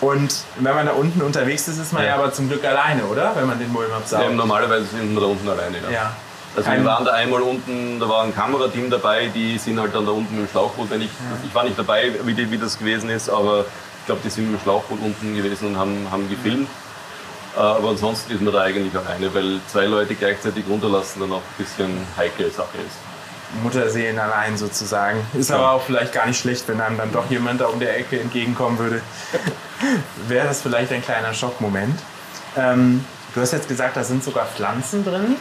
Und 0.00 0.44
wenn 0.58 0.74
man 0.74 0.86
da 0.86 0.92
unten 0.92 1.22
unterwegs 1.22 1.66
ist, 1.68 1.78
ist 1.78 1.92
man 1.92 2.02
ja, 2.02 2.10
ja 2.10 2.14
aber 2.16 2.32
zum 2.32 2.48
Glück 2.48 2.64
alleine, 2.64 3.04
oder? 3.04 3.34
Wenn 3.34 3.46
man 3.46 3.58
den 3.58 3.72
Mulm 3.72 3.90
absaugt. 3.92 4.22
Ja, 4.22 4.30
normalerweise 4.30 4.86
sind 4.86 5.14
wir 5.14 5.20
da 5.20 5.26
unten 5.26 5.48
alleine. 5.48 5.76
Ja. 5.84 5.90
ja. 5.90 6.12
Also 6.56 6.70
wir 6.70 6.84
waren 6.84 7.04
da 7.04 7.12
einmal 7.12 7.42
unten, 7.42 8.00
da 8.00 8.08
war 8.08 8.24
ein 8.24 8.34
Kamerateam 8.34 8.90
dabei, 8.90 9.30
die 9.32 9.58
sind 9.58 9.78
halt 9.78 9.94
dann 9.94 10.06
da 10.06 10.12
unten 10.12 10.36
dem 10.36 10.48
Schlauchboot. 10.48 10.90
Wenn 10.90 11.02
ich, 11.02 11.08
ja. 11.08 11.38
ich 11.46 11.54
war 11.54 11.64
nicht 11.64 11.78
dabei, 11.78 12.12
wie, 12.24 12.34
die, 12.34 12.50
wie 12.50 12.58
das 12.58 12.78
gewesen 12.78 13.10
ist, 13.10 13.28
aber 13.28 13.60
ich 14.00 14.06
glaube, 14.06 14.20
die 14.24 14.30
sind 14.30 14.50
mit 14.50 14.60
dem 14.60 14.62
Schlauchboot 14.62 14.98
unten 15.00 15.36
gewesen 15.36 15.68
und 15.68 15.76
haben, 15.76 16.08
haben 16.10 16.28
gefilmt. 16.28 16.68
Äh, 16.68 16.87
aber 17.62 17.88
ansonsten 17.90 18.32
ist 18.32 18.40
man 18.40 18.52
da 18.52 18.62
eigentlich 18.62 18.94
alleine, 18.94 19.34
weil 19.34 19.60
zwei 19.66 19.86
Leute 19.86 20.14
gleichzeitig 20.14 20.64
runterlassen 20.68 21.20
dann 21.20 21.32
auch 21.32 21.36
ein 21.36 21.64
bisschen 21.64 22.06
heikle 22.16 22.50
Sache 22.50 22.78
ist. 22.86 22.96
Mutterseelen 23.62 24.18
allein 24.18 24.56
sozusagen. 24.56 25.26
Ist 25.34 25.50
ja. 25.50 25.56
aber 25.56 25.72
auch 25.72 25.82
vielleicht 25.82 26.12
gar 26.12 26.26
nicht 26.26 26.38
schlecht, 26.38 26.68
wenn 26.68 26.80
einem 26.80 26.98
dann 26.98 27.12
doch 27.12 27.30
jemand 27.30 27.60
da 27.60 27.66
um 27.66 27.80
der 27.80 27.96
Ecke 27.98 28.20
entgegenkommen 28.20 28.78
würde. 28.78 29.00
Wäre 30.28 30.46
das 30.46 30.60
vielleicht 30.60 30.92
ein 30.92 31.02
kleiner 31.02 31.32
Schockmoment. 31.32 31.98
Ähm, 32.56 33.04
du 33.34 33.40
hast 33.40 33.52
jetzt 33.52 33.68
gesagt, 33.68 33.96
da 33.96 34.04
sind 34.04 34.22
sogar 34.22 34.46
Pflanzen 34.46 35.04
drin. 35.04 35.36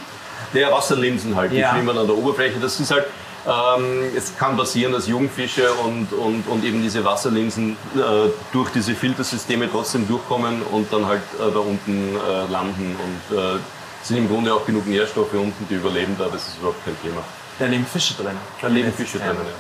Ja, 0.54 0.72
Wasserlinsen 0.72 1.36
halt, 1.36 1.52
die 1.52 1.58
ja. 1.58 1.74
schwimmen 1.74 1.98
an 1.98 2.08
der 2.08 2.18
Oberfläche. 2.18 2.60
Das 2.60 2.80
ist 2.80 2.92
halt, 2.92 3.06
ähm, 3.48 4.12
es 4.16 4.38
kann 4.38 4.58
passieren, 4.58 4.92
dass 4.92 5.08
Jungfische 5.08 5.72
und, 5.74 6.12
und, 6.12 6.48
und 6.48 6.64
eben 6.66 6.82
diese 6.82 7.06
Wasserlinsen 7.06 7.78
äh, 7.96 8.30
durch 8.52 8.70
diese 8.72 8.94
Filtersysteme 8.94 9.70
trotzdem 9.72 10.08
durchkommen 10.08 10.62
und 10.64 10.92
dann 10.92 11.06
halt 11.06 11.22
äh, 11.40 11.52
da 11.52 11.60
unten 11.60 12.16
äh, 12.16 12.52
landen. 12.52 12.96
Und 12.96 13.38
äh, 13.38 13.60
sind 14.04 14.18
im 14.18 14.30
Grunde 14.30 14.54
auch 14.54 14.66
genug 14.66 14.86
Nährstoffe 14.88 15.34
unten, 15.34 15.68
die 15.70 15.76
überleben 15.76 16.16
da, 16.18 16.26
das 16.26 16.48
ist 16.48 16.58
überhaupt 16.60 16.84
kein 16.84 16.96
Thema. 17.02 17.24
Da 17.60 17.66
leben 17.66 17.86
Fische 17.86 18.14
drin. 18.16 18.38
Da 18.62 18.68
leben 18.68 18.92
Fische 18.94 19.18
drin, 19.18 19.28
ja. 19.28 19.54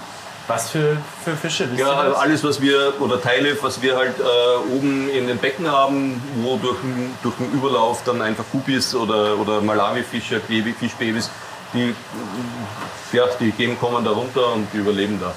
Was 0.48 0.70
für, 0.70 0.96
für 1.26 1.36
Fische? 1.36 1.68
ja, 1.76 2.14
alles, 2.14 2.42
was 2.42 2.62
wir, 2.62 2.94
oder 3.02 3.22
Teile, 3.22 3.58
was 3.62 3.82
wir 3.82 3.98
halt 3.98 4.18
äh, 4.18 4.74
oben 4.74 5.10
in 5.10 5.28
den 5.28 5.38
Becken 5.38 5.70
haben, 5.70 6.22
wo 6.42 6.56
durch, 6.56 6.78
durch 7.22 7.36
den 7.36 7.52
Überlauf 7.52 8.04
dann 8.06 8.22
einfach 8.22 8.46
Guppies 8.54 8.96
oder, 8.96 9.38
oder 9.38 9.60
Malawi-Fische, 9.60 10.40
Baby, 10.48 10.72
Fischbabys, 10.72 11.30
die, 11.74 11.96
ja, 13.12 13.26
die 13.40 13.52
gehen, 13.52 13.80
kommen 13.80 14.04
da 14.04 14.12
runter 14.12 14.54
und 14.54 14.68
die 14.74 14.78
überleben 14.78 15.20
da. 15.20 15.34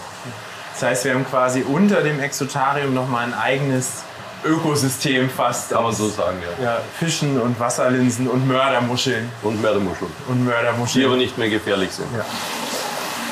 Das 0.72 0.82
heißt, 0.82 1.04
wir 1.04 1.14
haben 1.14 1.26
quasi 1.26 1.62
unter 1.62 2.02
dem 2.02 2.20
Exotarium 2.20 2.94
nochmal 2.94 3.24
ein 3.24 3.34
eigenes 3.34 4.04
Ökosystem 4.44 5.28
fast. 5.28 5.70
Kann 5.70 5.82
man 5.82 5.92
so 5.92 6.08
sagen, 6.08 6.38
ja. 6.58 6.64
ja. 6.64 6.78
Fischen 6.98 7.40
und 7.40 7.58
Wasserlinsen 7.60 8.28
und 8.28 8.46
Mördermuscheln. 8.46 9.30
Und 9.42 9.60
Mördermuscheln. 9.60 10.10
Und 10.28 10.44
Mördermuscheln. 10.44 11.02
Die 11.02 11.06
aber 11.06 11.16
nicht 11.16 11.36
mehr 11.36 11.50
gefährlich 11.50 11.90
sind. 11.92 12.08
Ja, 12.16 12.24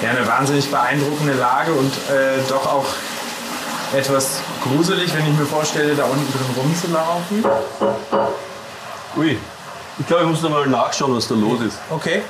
ja 0.02 0.10
eine 0.10 0.26
wahnsinnig 0.26 0.70
beeindruckende 0.70 1.34
Lage 1.34 1.72
und 1.72 1.92
äh, 1.92 2.38
doch 2.48 2.66
auch 2.66 2.86
etwas 3.96 4.40
gruselig, 4.62 5.14
wenn 5.14 5.26
ich 5.26 5.38
mir 5.38 5.46
vorstelle, 5.46 5.94
da 5.94 6.04
unten 6.04 6.30
drin 6.30 6.62
rumzulaufen. 6.62 7.44
Ui, 9.16 9.38
ich 9.98 10.06
glaube, 10.06 10.24
ich 10.24 10.28
muss 10.28 10.42
noch 10.42 10.50
mal 10.50 10.66
nachschauen, 10.66 11.16
was 11.16 11.26
da 11.26 11.34
los 11.34 11.60
ist. 11.62 11.78
Okay. 11.90 12.22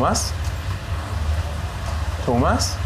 Thomas? 0.00 0.32
Thomas? 2.24 2.78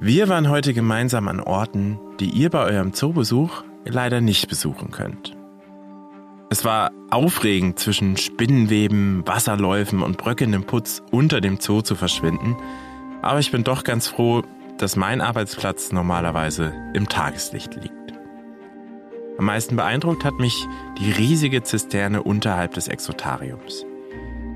Wir 0.00 0.28
waren 0.28 0.48
heute 0.48 0.74
gemeinsam 0.74 1.28
an 1.28 1.38
Orten, 1.38 2.00
die 2.18 2.28
ihr 2.28 2.50
bei 2.50 2.64
eurem 2.64 2.92
Zoobesuch 2.92 3.62
leider 3.84 4.20
nicht 4.20 4.48
besuchen 4.48 4.90
könnt. 4.90 5.36
Es 6.52 6.66
war 6.66 6.90
aufregend, 7.08 7.78
zwischen 7.78 8.18
Spinnenweben, 8.18 9.26
Wasserläufen 9.26 10.02
und 10.02 10.18
bröckelndem 10.18 10.64
Putz 10.64 11.00
unter 11.10 11.40
dem 11.40 11.58
Zoo 11.58 11.80
zu 11.80 11.94
verschwinden, 11.94 12.58
aber 13.22 13.38
ich 13.38 13.50
bin 13.50 13.64
doch 13.64 13.84
ganz 13.84 14.06
froh, 14.06 14.42
dass 14.76 14.94
mein 14.94 15.22
Arbeitsplatz 15.22 15.92
normalerweise 15.92 16.74
im 16.92 17.08
Tageslicht 17.08 17.76
liegt. 17.76 17.94
Am 19.38 19.46
meisten 19.46 19.76
beeindruckt 19.76 20.26
hat 20.26 20.34
mich 20.34 20.68
die 20.98 21.10
riesige 21.10 21.62
Zisterne 21.62 22.22
unterhalb 22.22 22.74
des 22.74 22.86
Exotariums. 22.86 23.86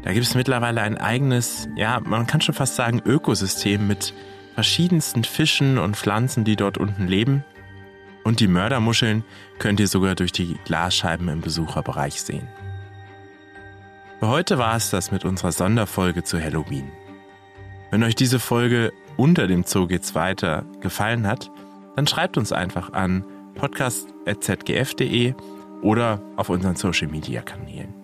Da 0.03 0.13
gibt 0.13 0.27
es 0.27 0.35
mittlerweile 0.35 0.83
ein 0.83 0.99
eigenes, 0.99 1.67
ja, 1.77 2.01
man 2.05 2.27
kann 2.27 2.43
schon 2.43 2.55
fast 2.55 2.77
sagen, 2.77 3.01
Ökosystem 3.07 3.87
mit 3.87 4.13
verschiedensten 4.55 5.25
Fischen 5.25 5.79
und 5.79 5.97
Pflanzen, 5.97 6.45
die 6.45 6.57
dort 6.57 6.77
unten 6.77 7.09
leben. 7.09 7.43
Und 8.27 8.41
die 8.41 8.49
Mördermuscheln 8.49 9.23
könnt 9.61 9.79
ihr 9.79 9.87
sogar 9.87 10.17
durch 10.17 10.33
die 10.33 10.57
Glasscheiben 10.65 11.29
im 11.29 11.43
Besucherbereich 11.43 12.21
sehen. 12.21 12.49
Für 14.19 14.27
heute 14.27 14.59
war 14.59 14.75
es 14.75 14.91
das 14.91 15.13
mit 15.13 15.25
unserer 15.25 15.53
Sonderfolge 15.53 16.25
zu 16.25 16.43
Halloween. 16.43 16.91
Wenn 17.93 18.03
euch 18.03 18.17
diese 18.17 18.41
Folge 18.41 18.93
unter 19.17 19.47
dem 19.47 19.63
Zoo 19.63 19.87
geht's 19.87 20.17
weiter 20.17 20.65
gefallen 20.81 21.25
hat, 21.25 21.53
dann 21.95 22.09
schreibt 22.09 22.37
uns 22.37 22.51
einfach 22.51 22.93
an 22.95 23.25
podcast.zgf.de 23.55 25.35
oder 25.83 26.21
auf 26.35 26.49
unseren 26.49 26.75
Social 26.75 27.07
Media 27.07 27.43
Kanälen. 27.43 27.95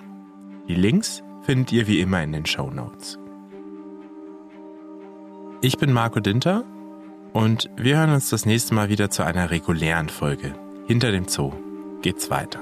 Die 0.68 0.76
Links 0.76 1.24
findet 1.40 1.72
ihr 1.72 1.88
wie 1.88 1.98
immer 1.98 2.22
in 2.22 2.30
den 2.30 2.46
Show 2.46 2.70
Notes. 2.70 3.18
Ich 5.62 5.78
bin 5.78 5.92
Marco 5.92 6.20
Dinter 6.20 6.64
und 7.32 7.70
wir 7.76 7.98
hören 7.98 8.12
uns 8.12 8.30
das 8.30 8.46
nächste 8.46 8.74
Mal 8.74 8.88
wieder 8.88 9.10
zu 9.10 9.24
einer 9.24 9.50
regulären 9.50 10.08
Folge. 10.08 10.54
Hinter 10.86 11.12
dem 11.12 11.28
Zoo 11.28 11.52
geht's 12.02 12.30
weiter. 12.30 12.60